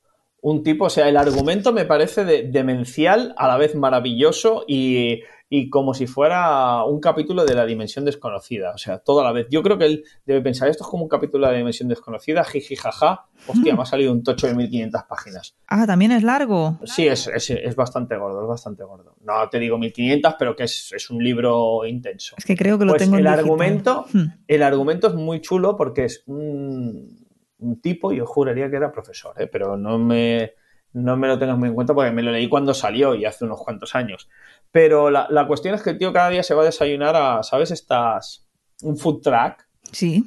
[0.41, 5.21] un tipo, o sea, el argumento me parece demencial, a la vez maravilloso y
[5.53, 9.47] y como si fuera un capítulo de la dimensión desconocida, o sea, toda la vez.
[9.51, 12.45] Yo creo que él debe pensar, esto es como un capítulo de la dimensión desconocida,
[12.45, 13.75] jiji, jaja, hostia, mm.
[13.77, 15.57] me ha salido un tocho de 1500 páginas.
[15.67, 16.79] Ah, también es largo.
[16.85, 19.17] Sí, es, es, bastante gordo, es bastante gordo.
[19.25, 22.35] No te digo 1500, pero que es, un libro intenso.
[22.37, 24.43] Es que creo que lo pues tengo el argumento, hmm.
[24.47, 27.20] El argumento es muy chulo porque es un,
[27.61, 29.47] un tipo, yo juraría que era profesor, ¿eh?
[29.47, 30.53] pero no me,
[30.93, 33.45] no me lo tengas muy en cuenta porque me lo leí cuando salió y hace
[33.45, 34.29] unos cuantos años.
[34.71, 37.71] Pero la, cuestión es que el tío cada día se va a desayunar a, ¿sabes?
[37.71, 38.47] Estas.
[38.83, 39.67] Un food truck.
[39.91, 40.25] Sí.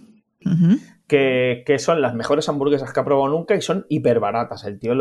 [1.09, 4.65] que, son las mejores hamburguesas que ha probado nunca y son hiper baratas.
[4.65, 4.95] El tío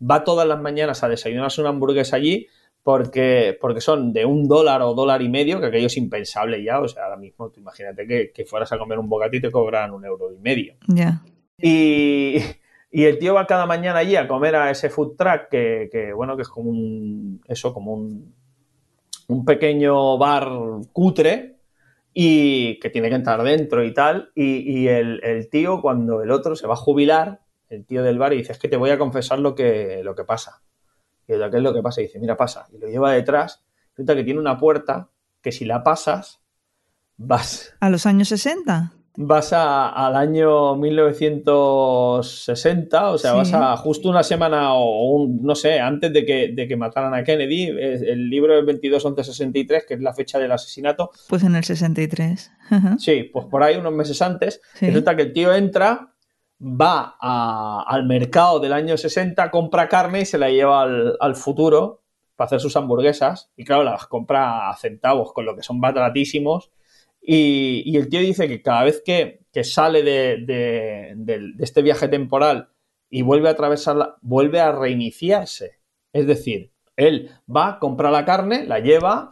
[0.00, 2.48] va todas las mañanas a desayunarse una hamburguesa allí
[2.82, 6.80] porque, porque son de un dólar o dólar y medio, que aquello es impensable ya.
[6.80, 9.92] O sea, ahora mismo tú imagínate que, fueras a comer un bocadillo y te cobran
[9.92, 10.74] un euro y medio.
[10.88, 11.22] Ya.
[12.94, 16.12] Y, el tío va cada mañana allí a comer a ese food truck que, que
[16.12, 17.40] bueno, que es como un.
[17.48, 17.94] Eso, como
[19.32, 20.50] un pequeño bar
[20.92, 21.56] cutre
[22.14, 24.30] y que tiene que entrar dentro y tal.
[24.34, 28.38] Y, el, tío, cuando el otro se va a jubilar, el tío del bar, y
[28.38, 30.62] dice, es que te voy a confesar lo que, lo que pasa.
[31.26, 32.00] Y ¿qué es lo que pasa?
[32.00, 32.66] Y dice, mira, pasa.
[32.72, 33.64] Y lo lleva detrás.
[33.90, 35.08] Resulta que tiene una puerta
[35.40, 36.40] que si la pasas,
[37.16, 37.74] vas...
[37.80, 38.92] ¿A los años 60?
[39.14, 45.80] Vas al año 1960, o sea, vas a justo una semana o un, no sé,
[45.80, 47.66] antes de que, de que mataran a Kennedy.
[47.66, 51.10] El libro es 22-11-63, que es la fecha del asesinato.
[51.28, 52.52] Pues en el 63.
[52.98, 54.62] Sí, pues por ahí unos meses antes.
[54.80, 56.14] Resulta que el tío entra,
[56.60, 62.00] va al mercado del año 60, compra carne y se la lleva al, al futuro
[62.34, 63.50] para hacer sus hamburguesas.
[63.56, 66.70] Y claro, las compra a centavos, con lo que son baratísimos
[67.22, 72.70] y, el tío dice que cada vez que, sale de, este viaje temporal
[73.08, 75.78] y vuelve a atravesarla, vuelve a reiniciarse.
[76.12, 79.30] Es decir, él va, compra la carne, la lleva,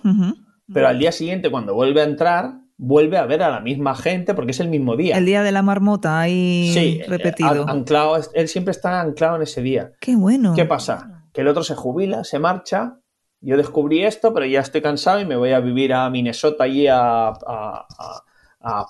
[0.73, 4.35] pero al día siguiente, cuando vuelve a entrar, vuelve a ver a la misma gente
[4.35, 5.19] porque es el mismo día.
[5.19, 7.69] El día de la marmota ahí sí, repetido.
[7.69, 9.93] anclado, él siempre está anclado en ese día.
[10.01, 10.55] Qué bueno.
[10.55, 11.27] ¿Qué pasa?
[11.33, 13.00] Que el otro se jubila, se marcha
[13.41, 16.87] yo descubrí esto, pero ya estoy cansado y me voy a vivir a Minnesota allí
[16.89, 17.33] a,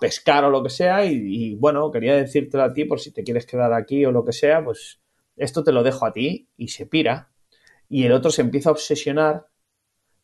[0.00, 1.04] pescar o lo que sea.
[1.04, 4.32] Y, bueno, quería decírtelo a ti por si te quieres quedar aquí o lo que
[4.32, 5.00] sea, pues
[5.36, 7.30] esto te lo dejo a ti y se pira.
[7.88, 9.46] Y el otro se empieza a obsesionar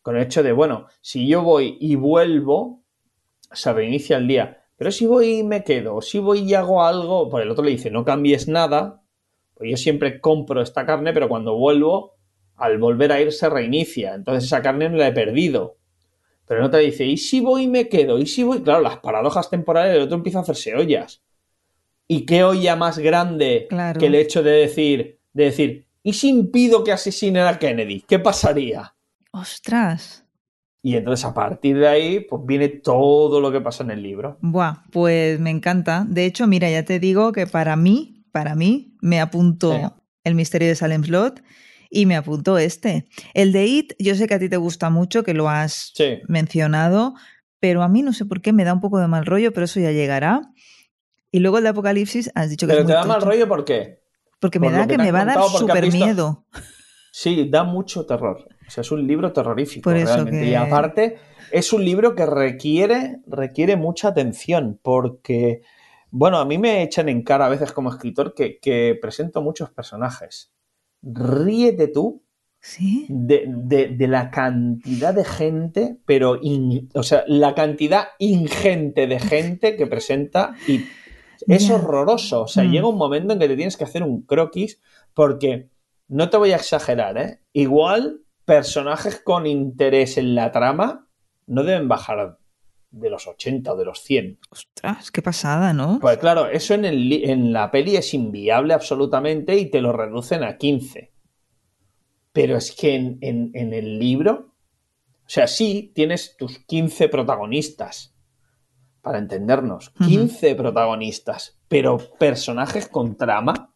[0.03, 2.85] con el hecho de, bueno, si yo voy y vuelvo,
[3.53, 4.65] se reinicia el día.
[4.77, 7.71] Pero si voy y me quedo, si voy y hago algo, pues el otro le
[7.71, 9.03] dice, no cambies nada,
[9.55, 12.16] pues yo siempre compro esta carne, pero cuando vuelvo
[12.57, 14.15] al volver a ir se reinicia.
[14.15, 15.77] Entonces esa carne no la he perdido.
[16.47, 18.19] Pero no te dice, ¿y si voy y me quedo?
[18.19, 18.63] ¿Y si voy?
[18.63, 21.23] Claro, las paradojas temporales del otro empieza a hacerse ollas.
[22.09, 23.67] ¿Y qué olla más grande
[23.99, 28.03] que el hecho de decir, de decir, ¿y si impido que asesinen a Kennedy?
[28.07, 28.95] ¿Qué pasaría?
[29.33, 30.25] ¡Ostras!
[30.83, 34.39] Y entonces a partir de ahí, pues viene todo lo que pasa en el libro.
[34.41, 36.07] Buah, pues me encanta.
[36.09, 40.69] De hecho, mira, ya te digo que para mí, para mí, me apunto el misterio
[40.69, 41.43] de Salem Slot
[41.97, 43.09] y me apuntó este.
[43.33, 45.95] El de It, yo sé que a ti te gusta mucho, que lo has
[46.29, 47.15] mencionado,
[47.59, 49.65] pero a mí no sé por qué me da un poco de mal rollo, pero
[49.65, 50.43] eso ya llegará.
[51.33, 52.75] Y luego el de Apocalipsis, has dicho que...
[52.75, 54.03] ¿Pero te da mal rollo por qué?
[54.41, 56.45] Porque me da que, me va a dar súper miedo.
[57.13, 58.47] Sí, da mucho terror.
[58.67, 60.45] O sea, es un libro terrorífico realmente.
[60.45, 61.17] Y aparte,
[61.51, 65.63] es un libro que requiere, requiere mucha atención, porque,
[66.11, 69.71] bueno, a mí me echan en cara a veces como escritor que, que presento muchos
[69.71, 70.53] personajes
[71.03, 72.23] ríete tú
[73.09, 76.41] de, la cantidad de gente, pero,
[76.95, 80.85] o sea, la cantidad ingente de gente que presenta y
[81.47, 82.43] es horroroso.
[82.43, 82.71] O sea, mm.
[82.71, 84.81] llega un momento en que te tienes que hacer un croquis
[85.15, 85.69] porque,
[86.09, 87.41] no te voy a exagerar, ¿eh?
[87.53, 91.09] Igual personajes con interés en la trama
[91.47, 92.39] no deben bajar
[92.97, 94.39] de los 80 o de los 100.
[94.51, 95.99] Ostras, qué pasada, ¿no?
[96.01, 100.43] Pues claro, eso en, el, en la peli es inviable absolutamente y te lo reducen
[100.43, 101.13] a 15.
[102.33, 104.55] Pero es que en, en el libro,
[105.27, 108.17] o sea, sí, tienes tus 15 protagonistas,
[109.07, 113.73] para entendernos, 15 protagonistas, pero personajes con trama,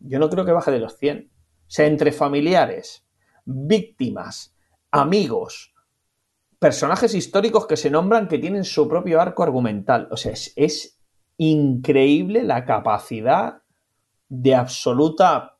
[0.00, 1.30] yo no creo que baje de los 100.
[1.30, 3.06] O sea, entre familiares,
[3.44, 4.52] víctimas,
[4.90, 5.75] amigos,
[6.58, 10.08] personajes históricos que se nombran que tienen su propio arco argumental.
[10.10, 10.92] O sea, es,
[11.38, 13.62] increíble la capacidad
[14.30, 15.58] de absoluta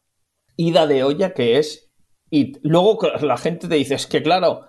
[0.57, 1.91] ida de olla que es
[2.31, 4.63] y luego la gente te dice, es que claro,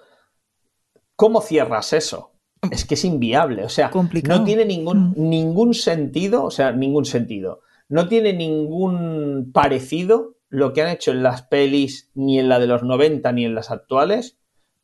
[1.15, 2.33] ¿cómo cierras eso?
[2.71, 5.13] Es que es inviable, o sea, no tiene ningún, mm.
[5.15, 7.61] ningún sentido, o sea, ningún sentido.
[7.87, 12.67] No tiene ningún parecido lo que han hecho en las pelis, ni en la de
[12.67, 14.37] los 90, ni en las actuales,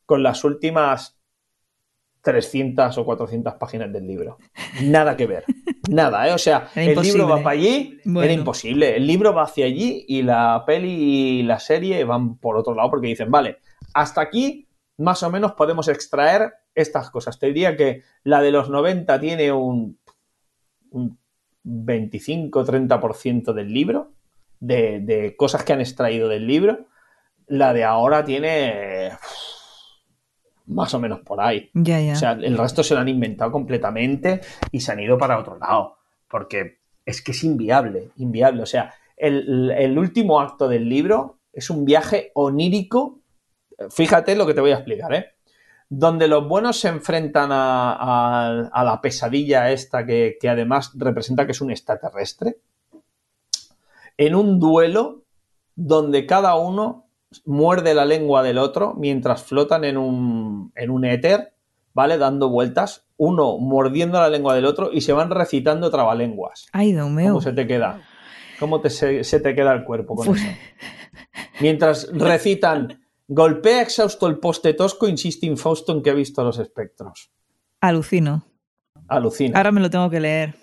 [0.06, 1.18] con las últimas
[2.24, 4.38] 300 o 400 páginas del libro.
[4.82, 5.44] Nada que ver.
[5.90, 6.32] Nada, ¿eh?
[6.32, 8.96] O sea, el libro va para allí, era imposible.
[8.96, 12.90] El libro va hacia allí y la peli y la serie van por otro lado
[12.90, 13.58] porque dicen, vale,
[13.92, 14.66] hasta aquí
[14.96, 17.38] más o menos podemos extraer estas cosas.
[17.38, 19.98] Te diría que la de los 90 tiene un,
[20.90, 21.18] un
[21.64, 24.12] 25-30% del libro,
[24.60, 26.86] de, de cosas que han extraído del libro.
[27.46, 29.12] La de ahora tiene
[30.66, 31.70] más o menos por ahí.
[31.74, 34.40] O sea, el resto se lo han inventado completamente
[34.70, 35.96] y se han ido para otro lado.
[36.28, 38.62] Porque es que es inviable, inviable.
[38.62, 43.20] O sea, el, último acto del libro es un viaje onírico.
[43.90, 45.30] Fíjate lo que te voy a explicar, ¿eh?
[45.88, 51.60] Donde los buenos se enfrentan a, la pesadilla esta que, que además representa que es
[51.60, 52.56] un extraterrestre.
[54.16, 55.22] En un duelo
[55.76, 57.03] donde cada uno
[57.44, 61.54] muerde la lengua del otro mientras flotan en un, en un éter,
[61.92, 62.18] ¿vale?
[62.18, 66.66] Dando vueltas, uno mordiendo la lengua del otro y se van recitando trabalenguas.
[66.72, 67.28] Ay, Dios mío.
[67.28, 68.02] ¿Cómo se te queda?
[68.58, 70.46] ¿Cómo te, se, te queda el cuerpo con eso?
[71.60, 77.30] Mientras recitan, golpea exhausto el poste tosco, insiste Fausto en que ha visto los espectros.
[77.80, 78.44] Alucino.
[79.08, 79.58] Alucina.
[79.58, 80.54] Ahora me lo tengo que leer.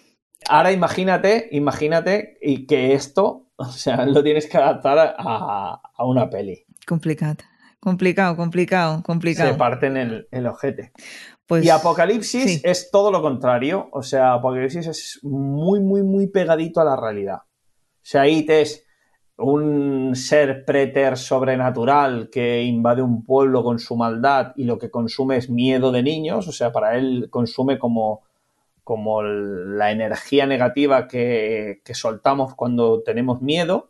[0.50, 6.66] Ahora imagínate, imagínate y que esto o sea, lo tienes que adaptar a, una peli.
[6.88, 7.36] Complicado.
[7.80, 9.52] Complicado, complicado, complicado.
[9.52, 10.92] Se parten el, el ojete.
[11.48, 13.90] Pues, y Apocalipsis es todo lo contrario.
[13.92, 17.38] O sea, Apocalipsis es muy, muy, muy pegadito a la realidad.
[17.38, 18.86] O sea, It es
[19.38, 25.38] un ser preter sobrenatural que invade un pueblo con su maldad y lo que consume
[25.38, 26.48] es miedo de niños.
[26.48, 28.22] O sea, para él consume como
[28.92, 33.90] como la energía negativa que, soltamos cuando tenemos miedo.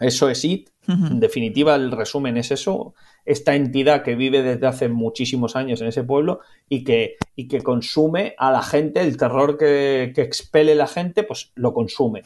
[0.00, 0.70] Eso es IT.
[0.88, 2.94] En definitiva, el resumen es eso.
[3.26, 7.60] Esta entidad que vive desde hace muchísimos años en ese pueblo y que, y que
[7.60, 12.22] consume a la gente, el terror que, expele la gente, pues lo consume.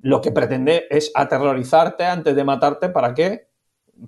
[0.00, 3.48] Lo que pretende es aterrorizarte antes de matarte para que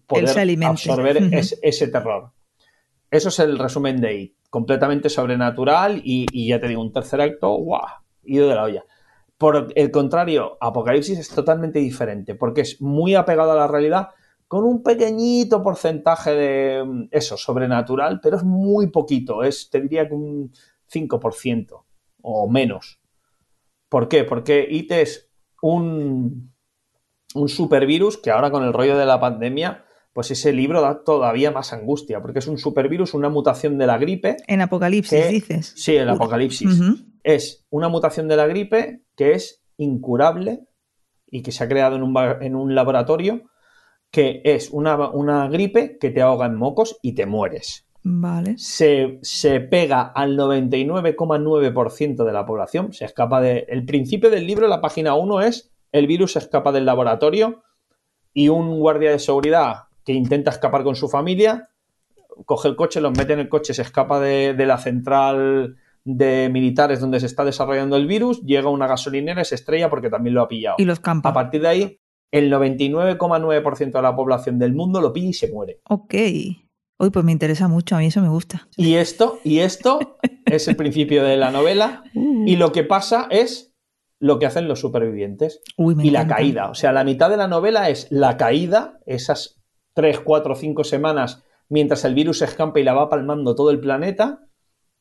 [0.07, 1.19] poder absorber
[1.61, 2.33] ese terror.
[3.11, 7.57] Eso es el resumen de IT completamente sobrenatural y, ya te digo, un tercer acto,
[7.57, 7.89] ¡guau!
[8.23, 8.85] Ido de la olla.
[9.37, 14.11] Por el contrario, Apocalipsis es totalmente diferente porque es muy apegado a la realidad
[14.47, 20.07] con un pequeñito porcentaje de mm, eso, sobrenatural, pero es muy poquito, es, te diría
[20.07, 20.53] que un
[20.89, 21.85] 5%
[22.23, 23.01] o menos.
[23.89, 24.23] ¿Por qué?
[24.23, 25.33] Porque IT es
[25.63, 26.55] un,
[27.35, 29.85] un supervirus que ahora con el rollo de la pandemia
[30.15, 33.99] pues ese libro da todavía más angustia, porque es un supervirus, una mutación de la
[33.99, 34.37] gripe.
[34.47, 35.73] En Apocalipsis, dices.
[35.77, 36.81] Sí, en Apocalipsis.
[37.25, 40.61] Es una mutación de la gripe que es incurable
[41.27, 43.43] y que se ha creado en un, en un laboratorio,
[44.13, 47.89] que es una, una, gripe que te ahoga en mocos y te mueres.
[48.05, 48.55] Vale.
[48.57, 53.67] Se, se pega al 99,9% de la población, se escapa de...
[53.69, 57.63] El principio del libro, la página 1 es el virus se escapa del laboratorio
[58.33, 61.71] y un guardia de seguridad que intenta escapar con su familia,
[62.47, 67.01] coge el coche, los mete en el coche, se escapa de, la central de militares
[67.01, 70.35] donde se está desarrollando el virus, llega a una gasolinera y se estrella porque también
[70.35, 70.77] lo ha pillado.
[70.79, 71.31] Y los campa.
[71.31, 72.01] A partir de ahí,
[72.31, 75.81] el 99,9% de la población del mundo lo pilla y se muere.
[75.89, 76.15] Ok.
[76.97, 78.69] Uy, pues me interesa mucho, a mí eso me gusta.
[78.77, 82.05] Y esto, y esto es el principio de la novela.
[82.15, 82.47] Uh.
[82.47, 83.75] Y lo que pasa es
[84.21, 85.61] lo que hacen los supervivientes.
[85.77, 86.71] y la caída.
[86.71, 89.64] O sea, la mitad de la novela es la caída, esas
[89.95, 93.81] 3, 4, 5 semanas mientras el virus se escampa y la va palmando todo el
[93.81, 94.41] planeta.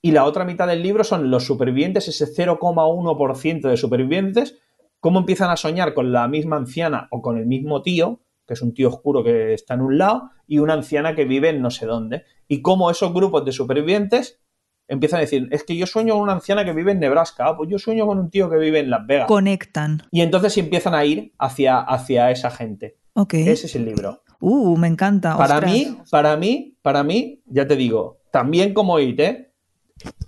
[0.02, 4.60] Y la otra mitad del libro son los supervivientes, ese 0,1% de supervivientes,
[5.00, 8.62] cómo empiezan a soñar con la misma anciana o con el mismo tío, que es
[8.62, 11.72] un tío oscuro que está en un lado, y una anciana que vive en no
[11.72, 12.24] sé dónde.
[12.50, 14.42] Y cómo esos grupos de supervivientes
[14.90, 17.58] empiezan a decir, es que yo sueño con una anciana que vive en Nebraska, ah,
[17.58, 19.28] pues yo sueño con un tío que vive en Las Vegas.
[19.28, 20.02] Conectan.
[20.12, 22.98] Y entonces empiezan a ir hacia, hacia esa gente.
[23.14, 23.36] Ok.
[23.36, 24.23] Ese es el libro.
[24.46, 25.38] Uh, me encanta.
[25.38, 25.72] Para ostras.
[25.72, 29.54] mí, para mí, para mí, ya te digo, también como IT, ¿eh?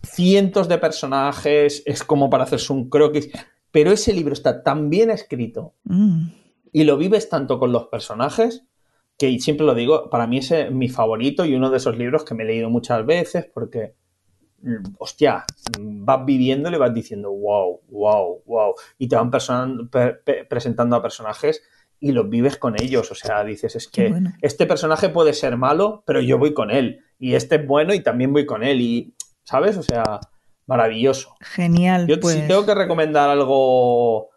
[0.04, 3.30] cientos de personajes, es como para hacerse un croquis,
[3.72, 6.28] pero ese libro está tan bien escrito Mm.
[6.72, 8.64] y lo vives tanto con los personajes
[9.18, 12.36] que siempre lo digo, para mí es mi favorito y uno de esos libros que
[12.36, 13.96] me he leído muchas veces porque,
[14.62, 15.44] mm, hostia,
[15.80, 19.30] vas viviéndolo y vas diciendo, wow, wow, wow, y te van
[20.50, 21.62] presentando a personajes
[22.00, 24.34] y los vives con ellos, o sea, dices, es que bueno.
[24.42, 28.02] este personaje puede ser malo, pero yo voy con él, y este es bueno y
[28.02, 29.78] también voy con él, y, ¿sabes?
[29.78, 30.20] O sea,
[30.68, 31.36] maravilloso.
[31.42, 32.08] Genial.
[32.08, 32.36] Yo pues.
[32.36, 34.30] si tengo que recomendar algo,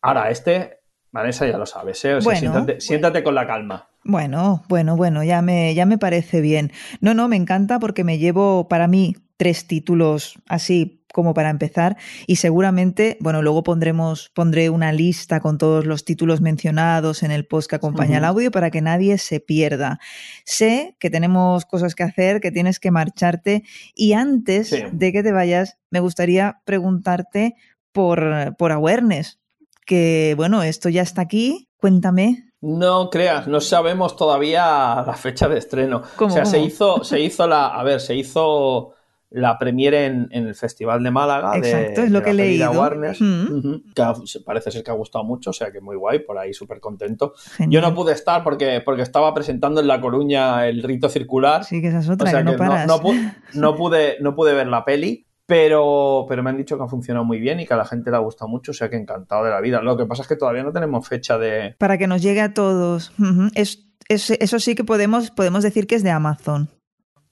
[0.00, 2.14] ahora este, Vanessa ya lo sabes, ¿eh?
[2.14, 2.40] O sea, Bueno.
[2.40, 3.88] siéntate, siéntate con la calma.
[4.04, 6.72] Bueno, bueno, bueno, ya me, ya me parece bien.
[7.00, 11.96] No, no, me encanta porque me llevo para mí tres títulos así como para empezar
[12.26, 17.46] y seguramente, bueno, luego pondremos, pondré una lista con todos los títulos mencionados en el
[17.46, 18.30] post que acompaña al Ujú.
[18.32, 19.98] audio para que nadie se pierda.
[20.44, 23.62] Sé que tenemos cosas que hacer, que tienes que marcharte
[23.94, 24.82] y antes Sí.
[24.92, 27.54] de que te vayas, me gustaría preguntarte
[27.92, 29.38] por, por awareness,
[29.86, 32.48] que bueno, esto ya está aquí, cuéntame.
[32.60, 36.02] No creas, no sabemos todavía la fecha de estreno.
[36.16, 38.94] ¿Cómo, o sea, se hizo, se hizo la, a ver, se hizo
[39.34, 41.52] la premiere en, en el Festival de Málaga.
[41.52, 42.70] de- Exacto, es lo de que la leído.
[42.72, 43.92] Warner, Mm.
[43.94, 44.04] Que
[44.44, 47.32] parece ser que ha gustado mucho, o sea que muy guay, por ahí súper contento.
[47.68, 51.64] Yo no pude estar porque, porque estaba presentando en La Coruña el rito circular.
[51.64, 52.86] Sí, que esa es O otra, sea que no paras.
[52.86, 56.84] no, pu- no pude, no pude ver la peli, pero, pero me han dicho que
[56.84, 58.88] ha funcionado muy bien y que a la gente le ha gustado mucho, o sea
[58.90, 59.80] que encantado de la vida.
[59.82, 61.74] Lo que pasa es que todavía no tenemos fecha de...
[61.78, 63.12] Para que nos llegue a todos.
[63.54, 66.68] Es, es- eso sí que podemos, podemos decir que es de Amazon.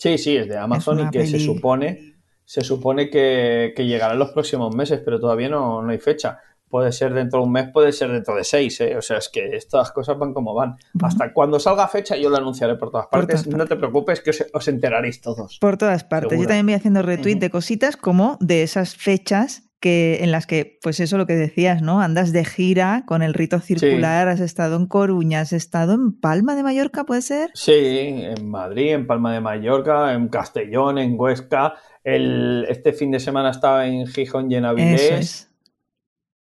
[0.01, 2.15] Sí, sí, es de Amazon y que se supone,
[2.47, 6.39] se supone que, que llegará en los próximos meses, pero todavía no, no hay fecha.
[6.71, 8.97] Puede ser dentro de un mes, puede ser dentro de seis, ¿eh?
[8.97, 10.77] O sea, es que estas cosas van como van.
[10.95, 11.07] Bueno.
[11.07, 13.47] Hasta cuando salga fecha yo lo anunciaré por todas Por partes.
[13.47, 15.59] No te preocupes que os, os enteraréis todos.
[15.59, 16.41] Por todas partes.
[16.41, 20.79] Yo también voy haciendo retweet de cositas como de esas fechas que en las que,
[20.83, 22.01] pues eso lo que decías, ¿no?
[22.03, 26.55] Andas de gira con el rito circular, has estado en Coruña, has estado en Palma
[26.55, 27.51] de Mallorca, ¿puede ser?
[27.55, 31.75] Sí, en Madrid, en Palma de Mallorca, en Castellón, en Huesca.
[32.05, 35.01] El, este fin de semana estaba en Gijón y en Avilés.
[35.03, 35.47] Eso es.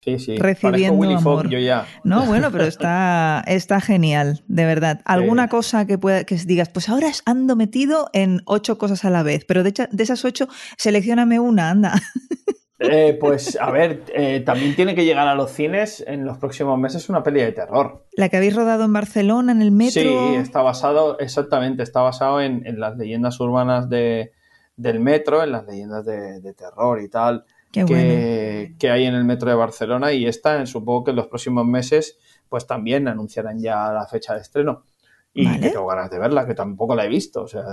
[0.01, 0.37] Sí, sí.
[0.37, 1.49] Recibiendo Willy amor.
[1.49, 1.85] Yo ya.
[2.05, 5.01] No, bueno, pero está, está genial, de verdad.
[5.05, 5.49] ¿Alguna Sí.
[5.49, 9.43] cosa que pueda que digas, pues ahora ando metido en ocho cosas a la vez,
[9.45, 11.93] pero de, de esas ocho, seleccioname una, anda.
[12.79, 16.79] Eh, pues a ver, eh, también tiene que llegar a los cines en los próximos
[16.79, 18.05] meses una peli de terror.
[18.13, 20.01] La que habéis rodado en Barcelona, en el metro.
[20.01, 24.31] Sí, está basado, exactamente, está basado en, en las leyendas urbanas de,
[24.77, 27.97] del metro, en las leyendas de, de terror y tal, Qué bueno.
[28.01, 31.65] que, que hay en el metro de Barcelona y esta, supongo que en los próximos
[31.65, 32.17] meses,
[32.47, 34.83] pues también anunciarán ya la fecha de estreno.
[35.31, 35.59] Y Vale.
[35.59, 37.43] que tengo ganas de verla, que tampoco la he visto.
[37.43, 37.63] O sea,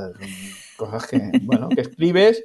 [0.77, 2.45] cosas que, bueno, que escribes,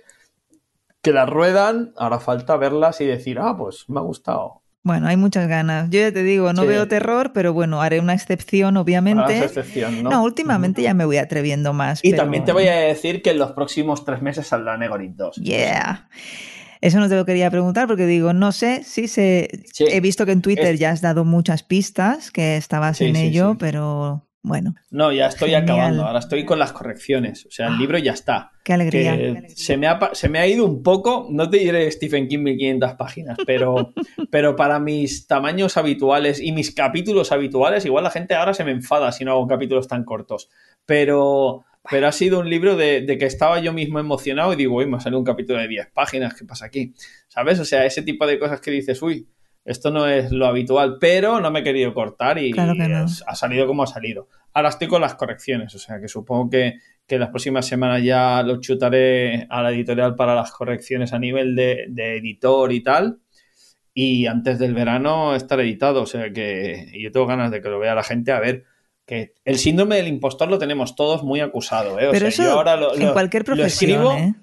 [1.01, 4.61] que las ruedan, ahora falta verlas y decir, ah, pues me ha gustado.
[4.83, 5.89] Bueno, hay muchas ganas.
[5.91, 6.67] Yo ya te digo, no Sí.
[6.67, 9.37] veo terror, pero bueno, haré una excepción, obviamente.
[9.37, 10.09] es excepción, ¿no?
[10.09, 11.99] No, últimamente ya me voy atreviendo más.
[12.03, 15.11] Y pero- también te voy a decir que en los próximos tres meses saldrá Negorit
[15.15, 15.35] 2.
[15.35, 16.09] Yeah.
[16.81, 19.49] Eso no te lo quería preguntar porque digo, no sé si se...
[19.71, 19.85] Sí.
[19.87, 23.17] He visto que en Twitter Es- ya has dado muchas pistas, que estabas Sí, en
[23.17, 25.63] ello, pero bueno, No, ya estoy Genial.
[25.63, 26.05] acabando.
[26.05, 27.45] Ahora estoy con las correcciones.
[27.45, 27.77] O sea, el Ah.
[27.77, 28.51] libro ya está.
[28.63, 29.15] qué alegría.
[29.17, 32.39] Que se, me ha, se me ha ido un poco, no te diré Stephen King
[32.39, 33.93] 1500 páginas, pero,
[34.31, 38.71] pero para mis tamaños habituales y mis capítulos habituales, igual la gente ahora se me
[38.71, 40.49] enfada si no hago capítulos tan cortos.
[40.85, 44.75] Pero, pero ha sido un libro de, de que estaba yo mismo emocionado y digo,
[44.77, 46.93] uy, me ha salido un capítulo de 10 páginas, ¿qué pasa aquí?
[47.27, 47.59] ¿Sabes?
[47.59, 49.27] O sea, ese tipo de cosas que dices, uy,
[49.65, 52.73] esto no es lo habitual, pero no me he querido cortar y Claro
[53.27, 54.27] ha salido como ha salido.
[54.53, 56.75] Ahora estoy con las correcciones, o sea que supongo que,
[57.07, 61.55] que las próximas semanas ya lo chutaré a la editorial para las correcciones a nivel
[61.55, 63.19] de, de editor y tal.
[63.93, 67.77] Y antes del verano estar editado, o sea que yo tengo ganas de que lo
[67.79, 68.63] vea la gente a ver
[69.05, 72.07] que el síndrome del impostor lo tenemos todos muy acusado, ¿eh?
[72.07, 74.33] O pero sea, eso yo ahora lo, en lo- cualquier lo profesión, escribo, ¿eh?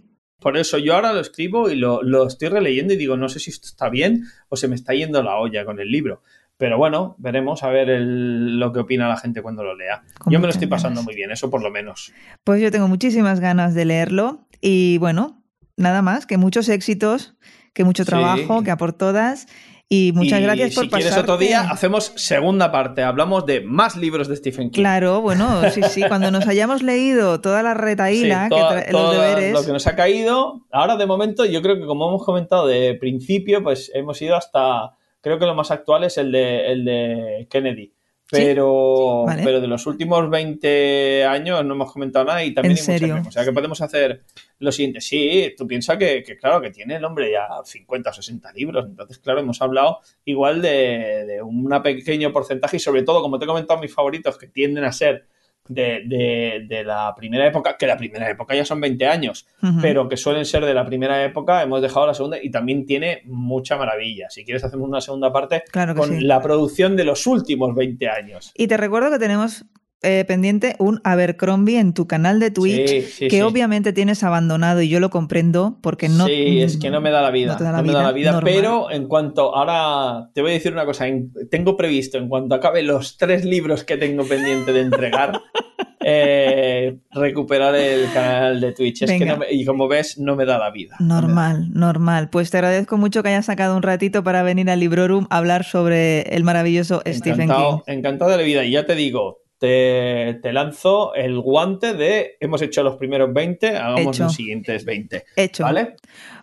[0.41, 3.39] Por eso yo ahora lo escribo y lo, lo estoy releyendo y digo, no sé
[3.41, 6.23] si esto está bien o se me está yendo la olla con el libro.
[6.57, 10.03] Pero bueno, veremos a ver el- lo que opina la gente cuando lo lea.
[10.27, 11.05] Yo me lo estoy pasando ganas.
[11.05, 12.13] muy bien, eso por lo menos.
[12.45, 15.43] Pues yo tengo muchísimas ganas de leerlo y bueno,
[15.77, 17.37] nada más, que muchos éxitos,
[17.75, 18.09] que mucho Sí.
[18.09, 19.47] trabajo, que a por todas
[19.91, 23.03] Y muchas gracias por si quieres otro día, hacemos segunda parte.
[23.03, 24.83] Hablamos de más libros de Stephen King.
[24.83, 26.03] Claro, bueno, sí, sí.
[26.07, 29.55] Cuando nos hayamos leído toda la retaíla, que los deberes.
[29.55, 30.67] Lo que nos ha caído.
[30.71, 34.95] Ahora, de momento, yo creo que como hemos comentado de principio, pues hemos ido hasta.
[35.23, 37.95] Creo que lo más actual es el de, el de Kennedy.
[38.31, 43.27] Pero, pero de los últimos 20 años no hemos comentado nada y también hay muchas
[43.27, 44.23] O sea que podemos hacer
[44.59, 45.01] lo siguiente.
[45.01, 48.85] Sí, tú piensas que, claro, que tiene el hombre ya 50 o 60 libros.
[48.85, 53.47] Entonces, claro, hemos hablado igual de, de un pequeño porcentaje y sobre todo, como te
[53.47, 55.25] he comentado, mis favoritos que tienden a ser
[55.69, 59.47] de, de, la primera época, que la primera época ya son 20 años,
[59.81, 63.23] pero que suelen ser de la primera época, hemos dejado la segunda y también tiene
[63.25, 64.31] mucha maravilla.
[64.31, 65.65] Si quieres hacemos una segunda parte
[65.97, 68.53] con la producción de los últimos 20 años.
[68.57, 69.65] Y te recuerdo que tenemos
[70.01, 75.01] eh, pendiente un Abercrombie en tu canal de Twitch que obviamente tienes abandonado y yo
[75.01, 76.27] lo comprendo porque no.
[76.27, 77.55] Sí, es que no me da la vida.
[77.59, 78.41] No, me da la vida.
[78.45, 79.57] Pero en cuanto.
[79.57, 81.07] Ahora te voy a decir una cosa.
[81.51, 85.41] Tengo previsto, en cuanto acabe los tres libros que tengo pendiente de entregar,
[86.01, 89.03] eh, recuperar el canal de Twitch.
[89.03, 90.95] Es que y como ves, no me da la vida.
[91.01, 92.31] Normal, normal.
[92.31, 95.65] Pues te agradezco mucho que hayas sacado un ratito para venir al Librorum a hablar
[95.65, 97.79] sobre el maravilloso Stephen King.
[97.89, 98.65] Encantado de la vida.
[98.65, 104.19] Y ya te digo, te, lanzo el guante de hemos hecho los primeros 20, hagamos
[104.19, 105.25] los siguientes 20.
[105.37, 105.65] Hecho.
[105.65, 105.97] ¿Vale?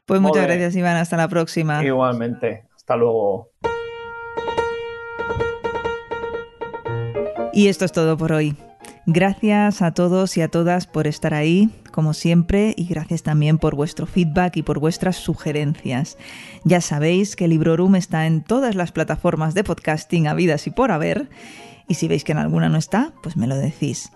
[0.06, 0.98] Pues muchas gracias, Iván.
[0.98, 1.84] Hasta la próxima.
[1.84, 2.66] Igualmente.
[2.76, 3.52] Hasta luego.
[7.54, 8.56] Y esto es todo por hoy.
[9.08, 13.76] Gracias a todos y a todas por estar ahí, como siempre, y gracias también por
[13.76, 16.18] vuestro feedback y por vuestras sugerencias.
[16.64, 21.30] Ya sabéis que Librorum está en todas las plataformas de podcasting habidas y por haber,
[21.88, 24.12] y si veis que en alguna no está, pues me lo decís.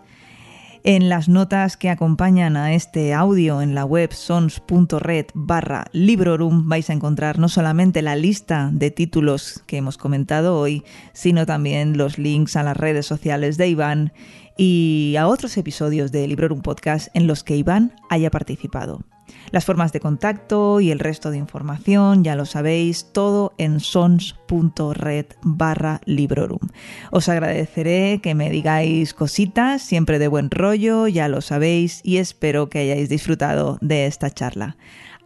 [0.84, 6.90] En las notas que acompañan a este audio en la web sons.red barra librorum vais
[6.90, 12.18] a encontrar no solamente la lista de títulos que hemos comentado hoy, sino también los
[12.18, 14.14] links a las redes sociales de Iván
[14.58, 19.04] y a otros episodios de Librorum Podcast en los que Iván haya participado.
[19.52, 25.26] Las formas de contacto y el resto de información, ya lo sabéis, todo en sons.red
[25.42, 26.70] barra librorum.
[27.12, 32.70] Os agradeceré que me digáis cositas, siempre de buen rollo, ya lo sabéis, y espero
[32.70, 34.78] que hayáis disfrutado de esta charla.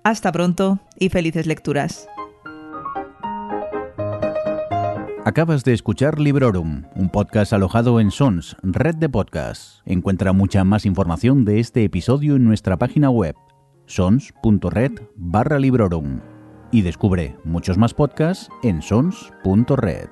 [0.04, 2.08] Hasta pronto y felices lecturas.
[5.26, 9.82] Acabas de escuchar Librorum, un podcast alojado en Sons, red de podcasts.
[9.86, 13.34] Encuentra mucha más información de este episodio en nuestra página web
[13.86, 16.22] sons.red barra librorum
[16.72, 20.10] y descubre muchos más podcasts en sons.red.